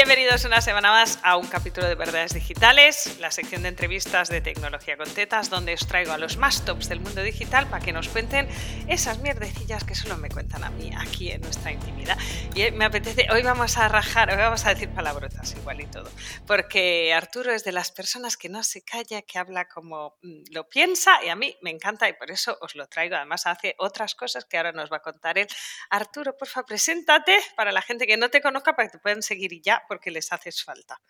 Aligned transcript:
Bienvenidos 0.00 0.46
una 0.46 0.62
semana 0.62 0.92
más 0.92 1.18
a 1.22 1.36
un 1.36 1.46
capítulo 1.46 1.86
de 1.86 1.94
Verdades 1.94 2.32
Digitales, 2.32 3.18
la 3.20 3.30
sección 3.30 3.64
de 3.64 3.68
entrevistas 3.68 4.30
de 4.30 4.40
tecnología 4.40 4.96
con 4.96 5.06
tetas, 5.12 5.50
donde 5.50 5.74
os 5.74 5.86
traigo 5.86 6.12
a 6.12 6.16
los 6.16 6.38
más 6.38 6.64
tops 6.64 6.88
del 6.88 7.00
mundo 7.00 7.22
digital 7.22 7.68
para 7.68 7.84
que 7.84 7.92
nos 7.92 8.08
cuenten 8.08 8.48
esas 8.88 9.18
mierdecillas 9.18 9.84
que 9.84 9.94
solo 9.94 10.16
me 10.16 10.30
cuentan 10.30 10.64
a 10.64 10.70
mí 10.70 10.90
aquí 10.96 11.30
en 11.30 11.42
nuestra 11.42 11.70
intimidad. 11.70 12.16
Y 12.54 12.70
me 12.70 12.86
apetece, 12.86 13.26
hoy 13.30 13.42
vamos 13.42 13.76
a 13.76 13.88
rajar, 13.88 14.30
hoy 14.30 14.38
vamos 14.38 14.64
a 14.64 14.70
decir 14.70 14.88
palabrotas 14.88 15.54
igual 15.54 15.82
y 15.82 15.86
todo, 15.86 16.10
porque 16.46 17.12
Arturo 17.12 17.52
es 17.52 17.64
de 17.64 17.72
las 17.72 17.92
personas 17.92 18.38
que 18.38 18.48
no 18.48 18.62
se 18.62 18.82
calla, 18.82 19.20
que 19.20 19.38
habla 19.38 19.68
como 19.68 20.16
mm, 20.22 20.44
lo 20.52 20.66
piensa 20.66 21.22
y 21.22 21.28
a 21.28 21.36
mí 21.36 21.58
me 21.60 21.68
encanta 21.68 22.08
y 22.08 22.14
por 22.14 22.30
eso 22.30 22.56
os 22.62 22.74
lo 22.74 22.88
traigo. 22.88 23.16
Además 23.16 23.46
hace 23.46 23.74
otras 23.76 24.14
cosas 24.14 24.46
que 24.46 24.56
ahora 24.56 24.72
nos 24.72 24.90
va 24.90 24.96
a 24.96 25.02
contar 25.02 25.36
él. 25.36 25.46
Arturo, 25.90 26.38
porfa, 26.38 26.64
preséntate 26.64 27.36
para 27.54 27.70
la 27.70 27.82
gente 27.82 28.06
que 28.06 28.16
no 28.16 28.30
te 28.30 28.40
conozca 28.40 28.74
para 28.74 28.88
que 28.88 28.92
te 28.92 28.98
puedan 28.98 29.22
seguir 29.22 29.52
y 29.52 29.60
ya 29.60 29.82
porque 29.90 30.12
les 30.12 30.32
haces 30.32 30.62
falta. 30.62 31.00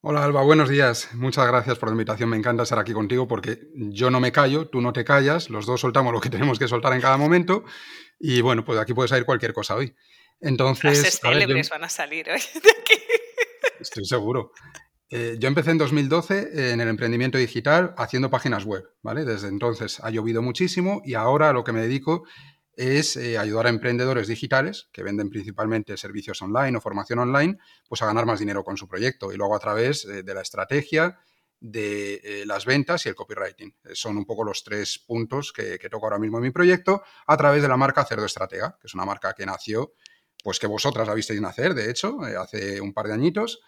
Hola 0.00 0.22
Alba, 0.22 0.42
buenos 0.42 0.68
días. 0.68 1.12
Muchas 1.14 1.44
gracias 1.48 1.76
por 1.76 1.88
la 1.88 1.94
invitación. 1.94 2.28
Me 2.28 2.36
encanta 2.36 2.62
estar 2.62 2.78
aquí 2.78 2.92
contigo 2.92 3.26
porque 3.26 3.68
yo 3.74 4.12
no 4.12 4.20
me 4.20 4.30
callo, 4.30 4.68
tú 4.68 4.80
no 4.80 4.92
te 4.92 5.04
callas, 5.04 5.50
los 5.50 5.66
dos 5.66 5.80
soltamos 5.80 6.12
lo 6.12 6.20
que 6.20 6.30
tenemos 6.36 6.60
que 6.60 6.68
soltar 6.68 6.92
en 6.92 7.00
cada 7.00 7.16
momento 7.16 7.64
y 8.20 8.40
bueno, 8.42 8.64
pues 8.64 8.78
aquí 8.78 8.94
puede 8.94 9.08
salir 9.08 9.24
cualquier 9.24 9.52
cosa 9.52 9.74
hoy. 9.74 9.92
Entonces, 10.40 10.80
Frases 10.80 11.18
célebres 11.20 11.68
van 11.68 11.82
a 11.82 11.88
salir 11.88 12.30
hoy 12.30 12.40
de 12.62 12.70
aquí. 12.80 13.02
Estoy 13.80 14.04
seguro. 14.04 14.52
Eh, 15.10 15.34
yo 15.40 15.48
empecé 15.48 15.72
en 15.72 15.78
2012 15.78 16.72
en 16.72 16.80
el 16.80 16.86
emprendimiento 16.86 17.38
digital 17.38 17.92
haciendo 17.98 18.30
páginas 18.30 18.64
web, 18.64 18.84
¿vale? 19.02 19.24
Desde 19.24 19.48
entonces 19.48 19.98
ha 19.98 20.10
llovido 20.10 20.42
muchísimo 20.42 21.02
y 21.04 21.14
ahora 21.14 21.50
a 21.50 21.52
lo 21.52 21.64
que 21.64 21.72
me 21.72 21.80
dedico 21.80 22.22
es 22.82 23.16
eh, 23.16 23.38
ayudar 23.38 23.66
a 23.66 23.70
emprendedores 23.70 24.26
digitales 24.26 24.88
que 24.92 25.02
venden 25.02 25.30
principalmente 25.30 25.96
servicios 25.96 26.42
online 26.42 26.76
o 26.76 26.80
formación 26.80 27.20
online, 27.20 27.58
pues 27.88 28.02
a 28.02 28.06
ganar 28.06 28.26
más 28.26 28.40
dinero 28.40 28.64
con 28.64 28.76
su 28.76 28.88
proyecto 28.88 29.32
y 29.32 29.36
luego 29.36 29.54
a 29.54 29.60
través 29.60 30.04
eh, 30.04 30.22
de 30.22 30.34
la 30.34 30.42
estrategia, 30.42 31.18
de 31.60 32.14
eh, 32.24 32.44
las 32.44 32.64
ventas 32.64 33.06
y 33.06 33.08
el 33.08 33.14
copywriting. 33.14 33.74
Son 33.92 34.16
un 34.16 34.24
poco 34.24 34.42
los 34.42 34.64
tres 34.64 34.98
puntos 34.98 35.52
que, 35.52 35.78
toco 35.88 36.06
ahora 36.06 36.18
mismo 36.18 36.38
en 36.38 36.42
mi 36.42 36.50
proyecto 36.50 37.02
a 37.26 37.36
través 37.36 37.62
de 37.62 37.68
la 37.68 37.76
marca 37.76 38.04
Cerdo 38.04 38.24
Estratega, 38.24 38.76
que 38.80 38.88
es 38.88 38.94
una 38.94 39.04
marca 39.04 39.32
que 39.32 39.46
nació, 39.46 39.92
pues 40.42 40.58
que 40.58 40.66
vosotras 40.66 41.06
la 41.06 41.14
visteis 41.14 41.40
nacer, 41.40 41.74
de 41.74 41.88
hecho, 41.88 42.18
hace 42.40 42.80
un 42.80 42.92
par 42.92 43.06
de 43.06 43.14
añitos. 43.14 43.60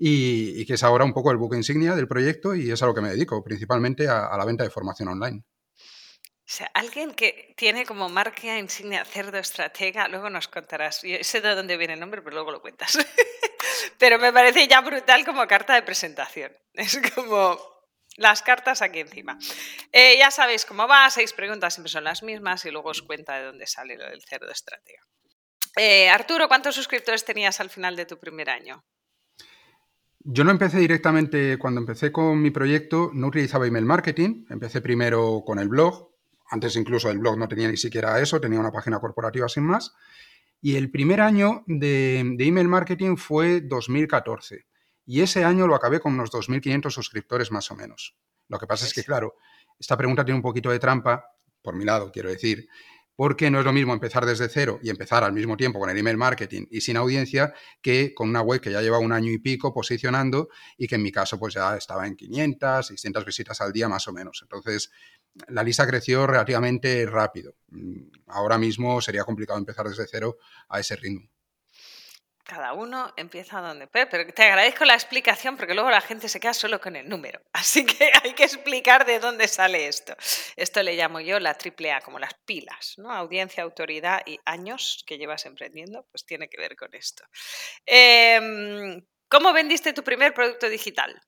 Y, 0.00 0.64
que 0.66 0.74
es 0.74 0.84
ahora 0.84 1.04
un 1.04 1.12
poco 1.12 1.32
el 1.32 1.38
buque 1.38 1.56
insignia 1.56 1.96
del 1.96 2.06
proyecto 2.06 2.54
y 2.54 2.70
es 2.70 2.80
a 2.82 2.86
lo 2.86 2.94
que 2.94 3.00
me 3.00 3.08
dedico, 3.08 3.42
principalmente 3.42 4.06
a 4.08 4.36
la 4.36 4.44
venta 4.44 4.62
de 4.62 4.70
formación 4.70 5.08
online. 5.08 5.42
O 6.48 6.50
sea, 6.50 6.70
alguien 6.72 7.12
que 7.12 7.52
tiene 7.58 7.84
como 7.84 8.08
marca 8.08 8.58
insignia 8.58 9.04
cerdo 9.04 9.36
estratega, 9.36 10.08
luego 10.08 10.30
nos 10.30 10.48
contarás. 10.48 11.02
Yo 11.02 11.18
sé 11.20 11.42
de 11.42 11.54
dónde 11.54 11.76
viene 11.76 11.92
el 11.92 12.00
nombre, 12.00 12.22
pero 12.22 12.36
luego 12.36 12.52
lo 12.52 12.62
cuentas. 12.62 12.96
pero 13.98 14.18
me 14.18 14.32
parece 14.32 14.66
ya 14.66 14.80
brutal 14.80 15.26
como 15.26 15.46
carta 15.46 15.74
de 15.74 15.82
presentación. 15.82 16.50
Es 16.72 16.98
como 17.14 17.58
las 18.16 18.40
cartas 18.40 18.80
aquí 18.80 19.00
encima. 19.00 19.38
Eh, 19.92 20.16
ya 20.16 20.30
sabéis 20.30 20.64
cómo 20.64 20.88
va, 20.88 21.10
seis 21.10 21.34
preguntas 21.34 21.74
siempre 21.74 21.92
son 21.92 22.04
las 22.04 22.22
mismas 22.22 22.64
y 22.64 22.70
luego 22.70 22.88
os 22.88 23.02
cuenta 23.02 23.36
de 23.36 23.44
dónde 23.44 23.66
sale 23.66 23.98
lo 23.98 24.08
del 24.08 24.22
cerdo 24.22 24.50
estratega. 24.50 25.02
Eh, 25.76 26.08
Arturo, 26.08 26.48
¿cuántos 26.48 26.74
suscriptores 26.74 27.26
tenías 27.26 27.60
al 27.60 27.68
final 27.68 27.94
de 27.94 28.06
tu 28.06 28.18
primer 28.18 28.48
año? 28.48 28.82
Yo 30.20 30.44
no 30.44 30.50
empecé 30.50 30.78
directamente, 30.78 31.58
cuando 31.58 31.80
empecé 31.80 32.10
con 32.10 32.40
mi 32.40 32.50
proyecto, 32.50 33.10
no 33.12 33.26
utilizaba 33.26 33.66
email 33.66 33.84
marketing, 33.84 34.46
empecé 34.48 34.80
primero 34.80 35.42
con 35.44 35.58
el 35.58 35.68
blog, 35.68 36.07
antes 36.50 36.76
incluso 36.76 37.10
el 37.10 37.18
blog 37.18 37.38
no 37.38 37.48
tenía 37.48 37.68
ni 37.68 37.76
siquiera 37.76 38.20
eso, 38.20 38.40
tenía 38.40 38.58
una 38.58 38.72
página 38.72 38.98
corporativa 39.00 39.48
sin 39.48 39.64
más. 39.64 39.94
Y 40.60 40.76
el 40.76 40.90
primer 40.90 41.20
año 41.20 41.62
de, 41.66 42.20
email 42.38 42.68
marketing 42.68 43.16
fue 43.16 43.60
2014. 43.60 44.66
Y 45.06 45.20
ese 45.20 45.44
año 45.44 45.66
lo 45.66 45.74
acabé 45.74 46.00
con 46.00 46.14
unos 46.14 46.30
2.500 46.30 46.90
suscriptores 46.90 47.50
más 47.50 47.70
o 47.70 47.76
menos. 47.76 48.16
Lo 48.48 48.58
que 48.58 48.66
pasa 48.66 48.86
es 48.86 48.92
que, 48.92 49.04
claro, 49.04 49.34
esta 49.78 49.96
pregunta 49.96 50.24
tiene 50.24 50.36
un 50.36 50.42
poquito 50.42 50.70
de 50.70 50.78
trampa, 50.78 51.24
por 51.62 51.76
mi 51.76 51.84
lado, 51.84 52.10
quiero 52.10 52.30
decir, 52.30 52.68
porque 53.18 53.50
no 53.50 53.58
es 53.58 53.64
lo 53.64 53.72
mismo 53.72 53.92
empezar 53.92 54.24
desde 54.24 54.48
cero 54.48 54.78
y 54.80 54.90
empezar 54.90 55.24
al 55.24 55.32
mismo 55.32 55.56
tiempo 55.56 55.80
con 55.80 55.90
el 55.90 55.98
email 55.98 56.16
marketing 56.16 56.66
y 56.70 56.82
sin 56.82 56.96
audiencia 56.96 57.52
que 57.82 58.14
con 58.14 58.28
una 58.28 58.42
web 58.42 58.60
que 58.60 58.70
ya 58.70 58.80
lleva 58.80 59.00
un 59.00 59.10
año 59.10 59.32
y 59.32 59.38
pico 59.38 59.74
posicionando 59.74 60.50
y 60.76 60.86
que 60.86 60.94
en 60.94 61.02
mi 61.02 61.10
caso 61.10 61.36
pues 61.36 61.54
ya 61.54 61.76
estaba 61.76 62.06
en 62.06 62.14
500, 62.14 62.86
600 62.86 63.24
visitas 63.24 63.60
al 63.60 63.72
día 63.72 63.88
más 63.88 64.06
o 64.06 64.12
menos. 64.12 64.38
Entonces, 64.42 64.92
la 65.46 65.62
lista 65.62 65.86
creció 65.86 66.26
relativamente 66.26 67.06
rápido. 67.06 67.54
Mm, 67.68 68.10
ahora 68.26 68.58
mismo 68.58 69.00
sería 69.00 69.24
complicado 69.24 69.58
empezar 69.58 69.88
desde 69.88 70.06
cero 70.06 70.36
a 70.68 70.80
ese 70.80 70.96
ritmo. 70.96 71.28
Cada 72.48 72.72
uno 72.72 73.12
empieza 73.18 73.60
donde 73.60 73.88
puede, 73.88 74.06
pero 74.06 74.32
te 74.32 74.42
agradezco 74.42 74.86
la 74.86 74.94
explicación 74.94 75.58
porque 75.58 75.74
luego 75.74 75.90
la 75.90 76.00
gente 76.00 76.30
se 76.30 76.40
queda 76.40 76.54
solo 76.54 76.80
con 76.80 76.96
el 76.96 77.06
número. 77.06 77.42
Así 77.52 77.84
que 77.84 78.10
hay 78.22 78.32
que 78.32 78.44
explicar 78.44 79.04
de 79.04 79.18
dónde 79.18 79.46
sale 79.48 79.86
esto. 79.86 80.16
Esto 80.56 80.82
le 80.82 80.96
llamo 80.96 81.20
yo 81.20 81.38
la 81.40 81.52
triple 81.54 81.92
A, 81.92 82.00
como 82.00 82.18
las 82.18 82.32
pilas, 82.46 82.94
¿no? 82.96 83.12
Audiencia, 83.12 83.62
autoridad 83.62 84.22
y 84.24 84.40
años 84.46 85.04
que 85.06 85.18
llevas 85.18 85.44
emprendiendo, 85.44 86.06
pues 86.10 86.24
tiene 86.24 86.48
que 86.48 86.58
ver 86.58 86.74
con 86.74 86.94
esto. 86.94 87.22
Em, 87.84 89.04
¿Cómo 89.28 89.52
vendiste 89.52 89.92
tu 89.92 90.02
primer 90.02 90.32
producto 90.32 90.70
digital? 90.70 91.20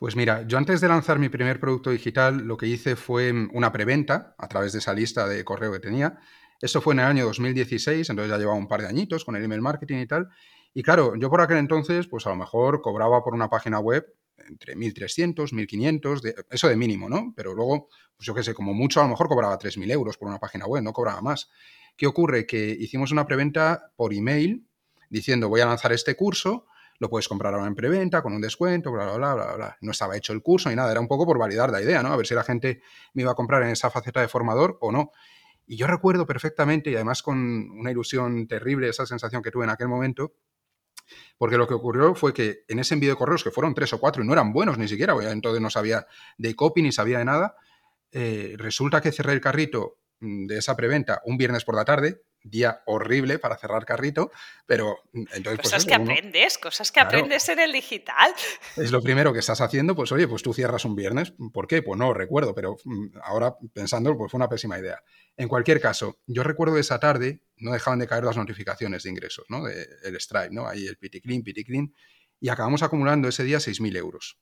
Pues 0.00 0.16
mira, 0.16 0.46
yo 0.46 0.56
antes 0.56 0.80
de 0.80 0.88
lanzar 0.88 1.18
mi 1.18 1.28
primer 1.28 1.60
producto 1.60 1.90
digital, 1.90 2.38
lo 2.38 2.56
que 2.56 2.66
hice 2.66 2.96
fue 2.96 3.34
mm, 3.34 3.50
una 3.52 3.70
preventa 3.70 4.34
a 4.38 4.48
través 4.48 4.72
de 4.72 4.78
esa 4.78 4.94
lista 4.94 5.28
de 5.28 5.44
correo 5.44 5.72
que 5.72 5.78
tenía. 5.78 6.18
Esto 6.58 6.80
fue 6.80 6.94
en 6.94 7.00
el 7.00 7.04
año 7.04 7.26
2016, 7.26 8.08
entonces 8.08 8.30
ya 8.30 8.38
llevaba 8.38 8.56
un 8.56 8.66
par 8.66 8.80
de 8.80 8.88
añitos 8.88 9.26
con 9.26 9.36
el 9.36 9.44
email 9.44 9.60
marketing 9.60 9.98
y 9.98 10.06
tal. 10.06 10.28
Y 10.72 10.82
claro, 10.82 11.16
yo 11.16 11.28
por 11.28 11.42
aquel 11.42 11.58
entonces, 11.58 12.06
pues 12.06 12.26
a 12.26 12.30
lo 12.30 12.36
mejor 12.36 12.80
cobraba 12.80 13.22
por 13.22 13.34
una 13.34 13.50
página 13.50 13.78
web 13.78 14.06
entre 14.38 14.74
1.300, 14.74 15.52
1.500, 15.52 16.46
eso 16.48 16.68
de 16.68 16.76
mínimo, 16.76 17.10
¿no? 17.10 17.34
Pero 17.36 17.52
luego, 17.52 17.88
pues 18.16 18.26
yo 18.26 18.34
qué 18.34 18.42
sé, 18.42 18.54
como 18.54 18.72
mucho 18.72 19.00
a 19.00 19.02
lo 19.02 19.10
mejor 19.10 19.28
cobraba 19.28 19.58
3.000 19.58 19.90
euros 19.90 20.16
por 20.16 20.28
una 20.28 20.38
página 20.38 20.64
web, 20.64 20.82
no 20.82 20.94
cobraba 20.94 21.20
más. 21.20 21.50
¿Qué 21.98 22.06
ocurre? 22.06 22.46
Que 22.46 22.70
hicimos 22.70 23.12
una 23.12 23.26
preventa 23.26 23.92
por 23.96 24.14
email 24.14 24.66
diciendo 25.10 25.50
voy 25.50 25.60
a 25.60 25.66
lanzar 25.66 25.92
este 25.92 26.16
curso, 26.16 26.64
lo 27.00 27.08
puedes 27.08 27.26
comprar 27.28 27.54
ahora 27.54 27.66
en 27.66 27.74
preventa 27.74 28.22
con 28.22 28.34
un 28.34 28.42
descuento, 28.42 28.92
bla, 28.92 29.06
bla, 29.06 29.34
bla, 29.34 29.34
bla, 29.34 29.56
bla. 29.56 29.78
No 29.80 29.90
estaba 29.90 30.16
hecho 30.16 30.34
el 30.34 30.42
curso 30.42 30.68
ni 30.68 30.76
nada, 30.76 30.92
era 30.92 31.00
un 31.00 31.08
poco 31.08 31.24
por 31.24 31.38
validar 31.38 31.70
la 31.70 31.80
idea, 31.80 32.02
¿no? 32.02 32.12
A 32.12 32.16
ver 32.16 32.26
si 32.26 32.34
la 32.34 32.44
gente 32.44 32.82
me 33.14 33.22
iba 33.22 33.32
a 33.32 33.34
comprar 33.34 33.62
en 33.62 33.70
esa 33.70 33.90
faceta 33.90 34.20
de 34.20 34.28
formador 34.28 34.76
o 34.82 34.92
no. 34.92 35.10
Y 35.66 35.76
yo 35.76 35.86
recuerdo 35.86 36.26
perfectamente, 36.26 36.90
y 36.90 36.94
además 36.94 37.22
con 37.22 37.38
una 37.38 37.90
ilusión 37.90 38.46
terrible, 38.46 38.88
esa 38.88 39.06
sensación 39.06 39.42
que 39.42 39.50
tuve 39.50 39.64
en 39.64 39.70
aquel 39.70 39.88
momento, 39.88 40.34
porque 41.38 41.56
lo 41.56 41.66
que 41.66 41.72
ocurrió 41.72 42.14
fue 42.14 42.34
que 42.34 42.64
en 42.68 42.78
ese 42.80 42.92
envío 42.92 43.10
de 43.10 43.16
correos, 43.16 43.42
que 43.42 43.50
fueron 43.50 43.72
tres 43.72 43.92
o 43.94 43.98
cuatro 43.98 44.22
y 44.22 44.26
no 44.26 44.34
eran 44.34 44.52
buenos 44.52 44.76
ni 44.76 44.86
siquiera, 44.86 45.14
entonces 45.30 45.62
no 45.62 45.70
sabía 45.70 46.06
de 46.36 46.54
copy 46.54 46.82
ni 46.82 46.92
sabía 46.92 47.18
de 47.18 47.24
nada, 47.24 47.56
eh, 48.12 48.56
resulta 48.58 49.00
que 49.00 49.10
cerré 49.10 49.32
el 49.32 49.40
carrito 49.40 50.00
mm, 50.20 50.46
de 50.46 50.58
esa 50.58 50.76
preventa 50.76 51.22
un 51.24 51.38
viernes 51.38 51.64
por 51.64 51.76
la 51.76 51.84
tarde, 51.86 52.20
día 52.42 52.82
horrible 52.86 53.38
para 53.38 53.56
cerrar 53.56 53.84
carrito, 53.84 54.30
pero 54.66 54.98
mm, 55.12 55.24
entonces... 55.34 55.60
Pues 55.60 55.70
cosas 55.70 55.84
que 55.84 55.94
aprendes, 55.94 56.58
cosas 56.58 56.92
que 56.92 57.00
aprendes 57.00 57.48
en 57.48 57.58
el 57.58 57.72
digital. 57.72 58.34
Es 58.76 58.90
lo 58.90 59.02
primero 59.02 59.32
que 59.32 59.40
estás 59.40 59.60
haciendo, 59.60 59.94
pues 59.94 60.12
oye, 60.12 60.26
pues 60.28 60.42
tú 60.42 60.52
cierras 60.52 60.84
un 60.84 60.96
viernes, 60.96 61.32
¿por 61.52 61.66
qué? 61.66 61.82
Pues 61.82 61.98
no 61.98 62.14
recuerdo, 62.14 62.54
pero 62.54 62.76
mm, 62.84 63.18
ahora 63.22 63.56
pensando, 63.72 64.16
pues 64.16 64.30
fue 64.30 64.38
una 64.38 64.48
pésima 64.48 64.78
idea. 64.78 65.02
En 65.36 65.48
cualquier 65.48 65.80
caso, 65.80 66.20
yo 66.26 66.42
recuerdo 66.42 66.78
esa 66.78 66.98
tarde, 66.98 67.42
no 67.56 67.72
dejaban 67.72 67.98
de 67.98 68.06
caer 68.06 68.24
las 68.24 68.36
notificaciones 68.36 69.02
de 69.02 69.10
ingresos, 69.10 69.46
¿no? 69.48 69.64
De, 69.64 69.86
el 70.04 70.18
Stripe, 70.20 70.50
¿no? 70.50 70.66
Ahí 70.66 70.86
el 70.86 70.96
piticlin, 70.96 71.42
piticlin, 71.42 71.94
y 72.40 72.48
acabamos 72.48 72.82
acumulando 72.82 73.28
ese 73.28 73.44
día 73.44 73.58
6.000 73.58 73.96
euros. 73.96 74.38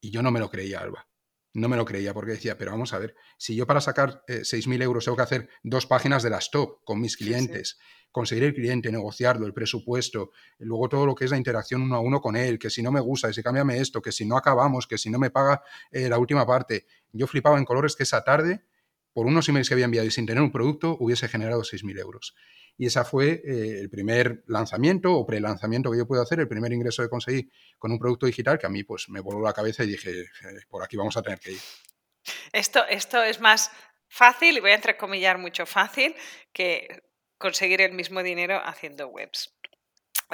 Y 0.00 0.10
yo 0.10 0.22
no 0.22 0.30
me 0.30 0.40
lo 0.40 0.50
creía, 0.50 0.80
Alba 0.80 1.06
no 1.54 1.68
me 1.68 1.76
lo 1.76 1.84
creía 1.84 2.14
porque 2.14 2.32
decía, 2.32 2.56
pero 2.56 2.70
vamos 2.70 2.92
a 2.92 2.98
ver, 2.98 3.14
si 3.36 3.54
yo 3.54 3.66
para 3.66 3.80
sacar 3.80 4.22
6.000 4.26 4.80
eh, 4.80 4.84
euros 4.84 5.04
tengo 5.04 5.16
que 5.16 5.22
hacer 5.22 5.48
dos 5.62 5.86
páginas 5.86 6.22
de 6.22 6.30
la 6.30 6.38
stop 6.38 6.82
con 6.84 7.00
mis 7.00 7.16
clientes, 7.16 7.78
conseguir 8.10 8.44
el 8.44 8.54
cliente, 8.54 8.92
negociarlo, 8.92 9.46
el 9.46 9.54
presupuesto, 9.54 10.30
luego 10.58 10.88
todo 10.88 11.06
lo 11.06 11.14
que 11.14 11.24
es 11.24 11.30
la 11.30 11.36
interacción 11.36 11.82
uno 11.82 11.96
a 11.96 12.00
uno 12.00 12.20
con 12.20 12.36
él, 12.36 12.58
que 12.58 12.70
si 12.70 12.82
no 12.82 12.92
me 12.92 13.00
gusta, 13.00 13.28
que 13.28 13.34
si 13.34 13.42
cámbiame 13.42 13.78
esto, 13.78 14.00
que 14.00 14.12
si 14.12 14.26
no 14.26 14.36
acabamos, 14.36 14.86
que 14.86 14.98
si 14.98 15.10
no 15.10 15.18
me 15.18 15.30
paga 15.30 15.62
eh, 15.90 16.08
la 16.08 16.18
última 16.18 16.46
parte. 16.46 16.86
Yo 17.12 17.26
flipaba 17.26 17.58
en 17.58 17.64
colores 17.64 17.96
que 17.96 18.04
esa 18.04 18.22
tarde, 18.22 18.64
por 19.12 19.26
unos 19.26 19.48
emails 19.48 19.68
que 19.68 19.74
había 19.74 19.86
enviado 19.86 20.06
y 20.06 20.10
sin 20.10 20.26
tener 20.26 20.42
un 20.42 20.52
producto, 20.52 20.96
hubiese 21.00 21.28
generado 21.28 21.62
6.000 21.62 21.98
euros. 21.98 22.34
Y 22.78 22.86
esa 22.86 23.04
fue 23.04 23.42
eh, 23.44 23.80
el 23.80 23.90
primer 23.90 24.42
lanzamiento 24.46 25.12
o 25.12 25.26
pre-lanzamiento 25.26 25.90
que 25.90 25.98
yo 25.98 26.06
pude 26.06 26.22
hacer, 26.22 26.40
el 26.40 26.48
primer 26.48 26.72
ingreso 26.72 27.02
que 27.02 27.08
conseguí 27.08 27.50
con 27.78 27.92
un 27.92 27.98
producto 27.98 28.26
digital 28.26 28.58
que 28.58 28.66
a 28.66 28.70
mí 28.70 28.82
pues 28.82 29.08
me 29.08 29.20
voló 29.20 29.40
la 29.40 29.52
cabeza 29.52 29.84
y 29.84 29.88
dije, 29.88 30.22
eh, 30.22 30.26
por 30.68 30.82
aquí 30.82 30.96
vamos 30.96 31.16
a 31.16 31.22
tener 31.22 31.38
que 31.38 31.52
ir. 31.52 31.60
Esto, 32.52 32.84
esto 32.86 33.22
es 33.22 33.40
más 33.40 33.70
fácil, 34.08 34.56
y 34.56 34.60
voy 34.60 34.70
a 34.70 34.74
entrecomillar 34.74 35.38
mucho 35.38 35.66
fácil, 35.66 36.14
que 36.52 37.02
conseguir 37.38 37.80
el 37.80 37.92
mismo 37.92 38.22
dinero 38.22 38.60
haciendo 38.64 39.08
webs. 39.08 39.54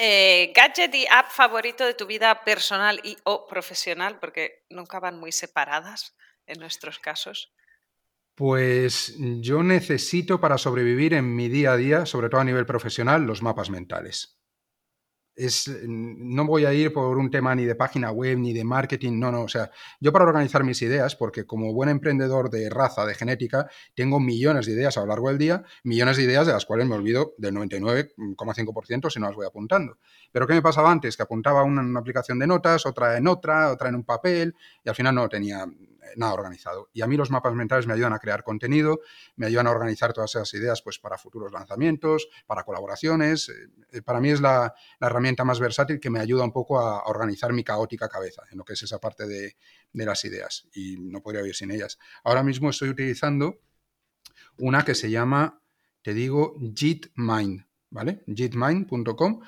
Eh, 0.00 0.52
gadget 0.55 0.94
y 0.94 1.06
app 1.11 1.31
favorito 1.31 1.84
de 1.84 1.94
tu 1.94 2.06
vida 2.06 2.44
personal 2.44 3.00
y 3.02 3.17
o 3.25 3.46
profesional, 3.46 4.19
porque 4.20 4.64
nunca 4.69 5.00
van 5.00 5.19
muy 5.19 5.32
separadas 5.32 6.17
en 6.46 6.61
nuestros 6.61 6.99
casos. 6.99 7.52
Pues 8.38 9.17
yo 9.19 9.64
necesito 9.64 10.40
para 10.40 10.58
sobrevivir 10.58 11.12
en 11.12 11.35
mi 11.35 11.49
día 11.49 11.73
a 11.73 11.76
día, 11.76 12.06
sobre 12.06 12.29
todo 12.29 12.40
a 12.40 12.44
nivel 12.44 12.67
profesional, 12.67 13.25
los 13.25 13.43
mapas 13.43 13.69
mentales. 13.69 14.38
es, 15.35 15.69
no 15.87 16.46
voy 16.46 16.64
a 16.64 16.73
ir 16.73 16.93
por 16.93 17.19
un 17.19 17.31
tema 17.32 17.52
ni 17.56 17.64
de 17.64 17.75
página 17.75 18.12
web 18.12 18.38
ni 18.38 18.52
de 18.52 18.62
marketing, 18.62 19.19
no, 19.19 19.32
no, 19.32 19.43
o 19.43 19.49
sea, 19.49 19.70
yo 20.00 20.12
para 20.12 20.25
organizar 20.25 20.62
mis 20.62 20.82
ideas, 20.82 21.17
porque 21.17 21.46
como 21.46 21.73
buen 21.73 21.88
emprendedor 21.88 22.49
de 22.49 22.70
raza, 22.70 23.05
de 23.06 23.14
genética, 23.14 23.69
tengo 23.94 24.20
millones 24.20 24.67
de 24.67 24.73
ideas 24.73 24.96
a 24.99 25.00
lo 25.00 25.06
largo 25.06 25.29
del 25.29 25.38
día, 25.38 25.64
millones 25.82 26.17
de 26.17 26.23
ideas 26.25 26.46
de 26.46 26.52
las 26.52 26.64
cuales 26.64 26.87
me 26.87 26.94
olvido 26.94 27.34
del 27.38 27.55
99,5% 27.56 29.11
si 29.11 29.19
no 29.20 29.26
las 29.26 29.37
voy 29.37 29.46
apuntando. 29.46 29.99
Pero 30.31 30.46
¿qué 30.46 30.55
me 30.55 30.62
pasaba 30.62 30.93
antes? 30.93 31.17
Que 31.17 31.25
apuntaba 31.25 31.64
una 31.64 31.81
en 31.82 31.88
una 31.88 32.00
aplicación 32.00 32.38
de 32.38 32.46
notas, 32.46 32.87
otra 32.87 33.17
en 33.17 33.26
otra, 33.26 33.73
otra 33.73 33.88
en 33.88 33.96
un 33.96 34.05
papel, 34.05 34.55
y 34.84 34.88
al 34.88 34.94
final 34.94 35.14
no 35.17 35.29
tenía 35.29 35.67
nada 36.16 36.32
organizado. 36.32 36.90
Y 36.93 37.02
a 37.02 37.06
mí 37.06 37.16
los 37.16 37.31
mapas 37.31 37.55
mentales 37.55 37.87
me 37.87 37.94
ayudan 37.94 38.12
a 38.12 38.19
crear 38.19 38.43
contenido, 38.43 39.00
me 39.37 39.46
ayudan 39.46 39.66
a 39.66 39.70
organizar 39.70 40.12
todas 40.12 40.34
esas 40.34 40.52
ideas 40.55 40.82
pues, 40.82 40.99
para 40.99 41.19
futuros 41.19 41.52
lanzamientos, 41.52 42.28
para 42.46 42.64
colaboraciones. 42.64 43.49
Eh, 43.49 43.52
eh, 43.93 44.02
para 44.02 44.20
mí 44.20 44.31
es 44.31 44.40
la, 44.40 44.75
herramienta 45.00 45.44
más 45.44 45.60
versátil 45.60 46.00
que 46.00 46.10
me 46.10 46.20
ayuda 46.20 46.44
un 46.44 46.52
poco 46.52 46.81
a, 46.81 47.05
organizar 47.05 47.52
mi 47.52 47.64
caótica 47.64 48.08
cabeza 48.08 48.43
en 48.50 48.58
lo 48.58 48.64
que 48.64 48.75
es 48.75 48.82
esa 48.82 48.99
parte 48.99 49.26
de, 49.26 49.56
de 49.93 50.06
las 50.06 50.25
ideas. 50.25 50.69
Y 50.75 50.96
no 50.99 51.22
podría 51.22 51.43
vivir 51.43 51.56
sin 51.56 51.70
ellas. 51.70 51.99
Ahora 52.25 52.43
mismo 52.43 52.70
estoy 52.70 52.88
utilizando 52.90 53.60
una 54.58 54.84
que 54.84 54.94
se 54.94 55.10
llama, 55.10 55.62
te 56.02 56.14
digo, 56.14 56.55
JitMind, 56.75 57.66
¿vale? 57.90 58.25
JitMind.com 58.26 59.40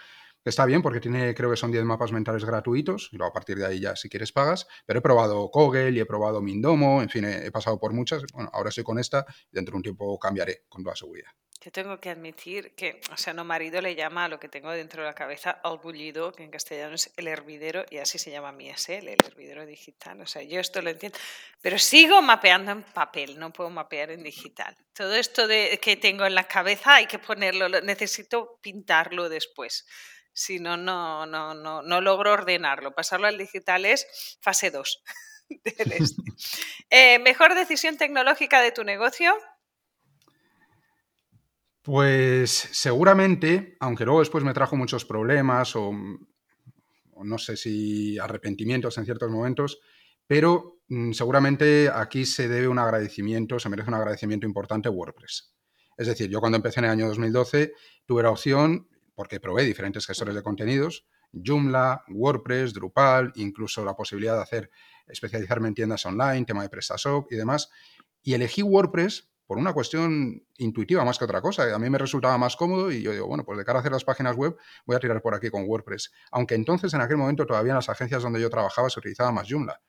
Está 0.43 0.65
bien 0.65 0.81
porque 0.81 1.01
tiene, 1.01 1.35
creo 1.35 1.51
que 1.51 1.57
son 1.57 1.71
10 1.71 1.85
mapas 1.85 2.13
mentales 2.13 2.47
gratuitos, 2.47 3.11
y 3.13 3.17
luego 3.17 3.31
a 3.31 3.33
partir 3.35 3.59
de 3.59 3.67
ahí 3.67 3.81
ya 3.81 3.95
si 3.95 4.09
quieres 4.09 4.33
pagas, 4.33 4.67
pero 4.87 5.01
he 5.01 5.03
probado 5.03 5.51
Kogel 5.51 5.95
y 5.95 6.01
he 6.01 6.07
probado 6.07 6.41
Mindomo, 6.41 7.03
en 7.03 7.11
fin, 7.11 7.27
he, 7.27 7.51
pasado 7.51 7.79
por 7.79 7.93
muchas, 7.93 8.23
bueno, 8.33 8.49
ahora 8.55 8.71
estoy 8.71 8.85
con 8.85 8.99
esta, 8.99 9.27
y 9.51 9.57
dentro 9.57 9.73
de 9.73 9.77
un 9.77 9.83
tiempo 9.83 10.19
cambiaré 10.19 10.65
con 10.69 10.83
toda 10.83 10.97
seguridad. 10.97 11.31
Yo 11.63 11.71
tengo 11.71 12.01
que 12.01 12.09
admitir 12.09 12.75
que, 12.75 13.03
o 13.13 13.19
sea, 13.19 13.35
no 13.35 13.45
marido 13.45 13.83
le 13.83 13.95
llama 13.95 14.25
a 14.25 14.29
lo 14.29 14.41
que 14.41 14.49
tengo 14.49 14.71
dentro 14.71 15.03
de 15.03 15.09
la 15.09 15.15
cabeza 15.15 15.51
al 15.63 15.77
bullido, 15.77 16.33
que 16.33 16.43
en 16.43 16.51
castellano 16.51 16.95
es 16.95 17.13
el 17.19 17.29
hervidero, 17.29 17.85
y 17.91 17.99
así 17.99 18.19
se 18.19 18.31
llama 18.31 18.51
mi 18.51 18.71
SL, 18.71 19.09
el 19.09 19.19
hervidero 19.23 19.67
digital. 19.67 20.23
O 20.23 20.27
sea, 20.27 20.43
yo 20.43 20.59
esto 20.59 20.81
lo 20.81 20.89
entiendo, 20.89 21.19
pero 21.61 21.79
sigo 21.79 22.23
mapeando 22.23 22.73
en 22.73 22.83
papel, 22.83 23.39
no 23.39 23.53
puedo 23.53 23.69
mapear 23.69 24.11
en 24.11 24.23
digital. 24.23 24.75
Todo 24.95 25.15
esto 25.15 25.47
de, 25.47 25.79
que 25.83 25.97
tengo 25.97 26.25
en 26.25 26.35
la 26.35 26.45
cabeza 26.45 26.95
hay 26.95 27.07
que 27.07 27.19
ponerlo, 27.19 27.69
necesito 27.83 28.59
pintarlo 28.63 29.29
después 29.29 29.85
si 30.33 30.59
no, 30.59 30.77
no, 30.77 31.27
no, 31.27 31.55
no, 31.55 32.01
logro 32.01 32.33
ordenarlo. 32.33 32.95
Pasarlo 32.95 33.27
al 33.27 33.39
digital 33.39 33.85
es 33.85 34.07
fase 34.41 34.71
2 34.71 35.03
este. 35.65 36.23
eh, 36.91 37.19
¿Mejor 37.19 37.55
decisión 37.55 37.97
tecnológica 37.97 38.61
de 38.61 38.73
tu 38.73 38.85
negocio? 38.85 39.35
Pues 41.83 42.51
seguramente, 42.51 43.77
aunque 43.81 44.05
luego 44.05 44.21
después 44.21 44.45
me 44.45 44.53
trajo 44.53 44.77
muchos 44.77 45.05
problemas 45.05 45.75
o, 45.77 45.93
no 45.93 47.39
sé 47.39 47.57
si 47.57 48.19
arrepentimientos 48.19 48.99
en 48.99 49.07
ciertos 49.07 49.31
momentos, 49.31 49.81
pero 50.27 50.83
mm, 50.89 51.13
seguramente 51.13 51.91
aquí 51.93 52.27
se 52.27 52.49
debe 52.49 52.69
un 52.69 52.79
agradecimiento, 52.79 53.59
se 53.59 53.71
merece 53.71 53.89
un 53.89 53.95
agradecimiento 53.95 54.47
importante 54.47 54.91
WordPress. 54.91 55.55
Es 55.97 56.07
decir, 56.07 56.31
yo 56.31 56.41
cuando 56.41 56.57
empecé 56.57 56.81
en 56.81 56.85
el 56.85 56.93
año 56.93 57.09
2012 57.09 57.73
tuve 58.07 58.23
la 58.23 58.31
opción 58.31 58.89
porque 59.21 59.39
probé 59.39 59.65
diferentes 59.65 60.07
gestores 60.07 60.35
de 60.35 60.43
contenidos, 60.43 61.05
Joomla, 61.31 62.05
WordPress, 62.09 62.73
Drupal, 62.73 63.33
incluso 63.35 63.85
la 63.85 63.95
posibilidad 63.95 64.35
de 64.37 64.43
hacer 64.43 64.71
especializarme 65.07 65.69
en 65.69 65.75
tiendas 65.75 66.07
online, 66.07 66.47
tema 66.47 66.63
de 66.63 66.71
PrestaShop 66.71 67.31
y 67.31 67.37
demás. 67.37 67.69
Y 68.23 68.33
elegí 68.33 68.63
WordPress 68.63 69.29
por 69.47 69.59
una 69.59 69.75
cuestión 69.75 70.43
intuitiva 70.57 71.05
más 71.05 71.19
que 71.19 71.27
otra 71.27 71.43
cosa. 71.43 71.75
A 71.75 71.79
mí 71.79 71.91
me 71.91 71.99
resultaba 71.99 72.39
más 72.39 72.57
cómodo 72.57 72.91
y 72.91 73.03
yo 73.03 73.13
digo, 73.13 73.27
bueno, 73.27 73.45
pues 73.45 73.59
de 73.59 73.65
cara 73.67 73.81
a 73.81 73.81
hacer 73.81 73.93
las 73.93 74.05
páginas 74.05 74.37
web 74.37 74.57
voy 74.87 74.97
a 74.97 75.01
tirar 75.01 75.21
por 75.21 75.35
aquí 75.35 75.51
con 75.51 75.65
WordPress. 75.69 76.11
Aunque 76.31 76.55
entonces 76.55 76.95
en 76.95 77.03
aquel 77.03 77.19
momento 77.19 77.45
todavía 77.45 77.73
en 77.73 77.77
las 77.77 77.91
agencias 77.91 78.23
donde 78.23 78.41
yo 78.41 78.49
trabajaba 78.49 78.89
se 78.89 79.01
utilizaba 79.01 79.33
más 79.33 79.47
Joomla. 79.51 79.83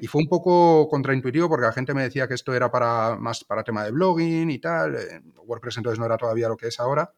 Y 0.00 0.08
fue 0.08 0.20
un 0.20 0.28
poco 0.28 0.88
contraintuitivo 0.88 1.48
porque 1.48 1.66
la 1.66 1.72
gente 1.72 1.94
me 1.94 2.02
decía 2.02 2.26
que 2.26 2.34
esto 2.34 2.52
era 2.52 2.72
para 2.72 3.14
más 3.20 3.44
para 3.44 3.62
tema 3.62 3.84
de 3.84 3.92
blogging 3.92 4.50
y 4.50 4.58
tal. 4.58 4.96
Eh, 4.96 5.22
WordPress 5.46 5.76
entonces 5.76 6.00
no 6.00 6.06
era 6.06 6.16
todavía 6.16 6.48
lo 6.48 6.56
que 6.56 6.66
es 6.66 6.80
ahora. 6.80 7.14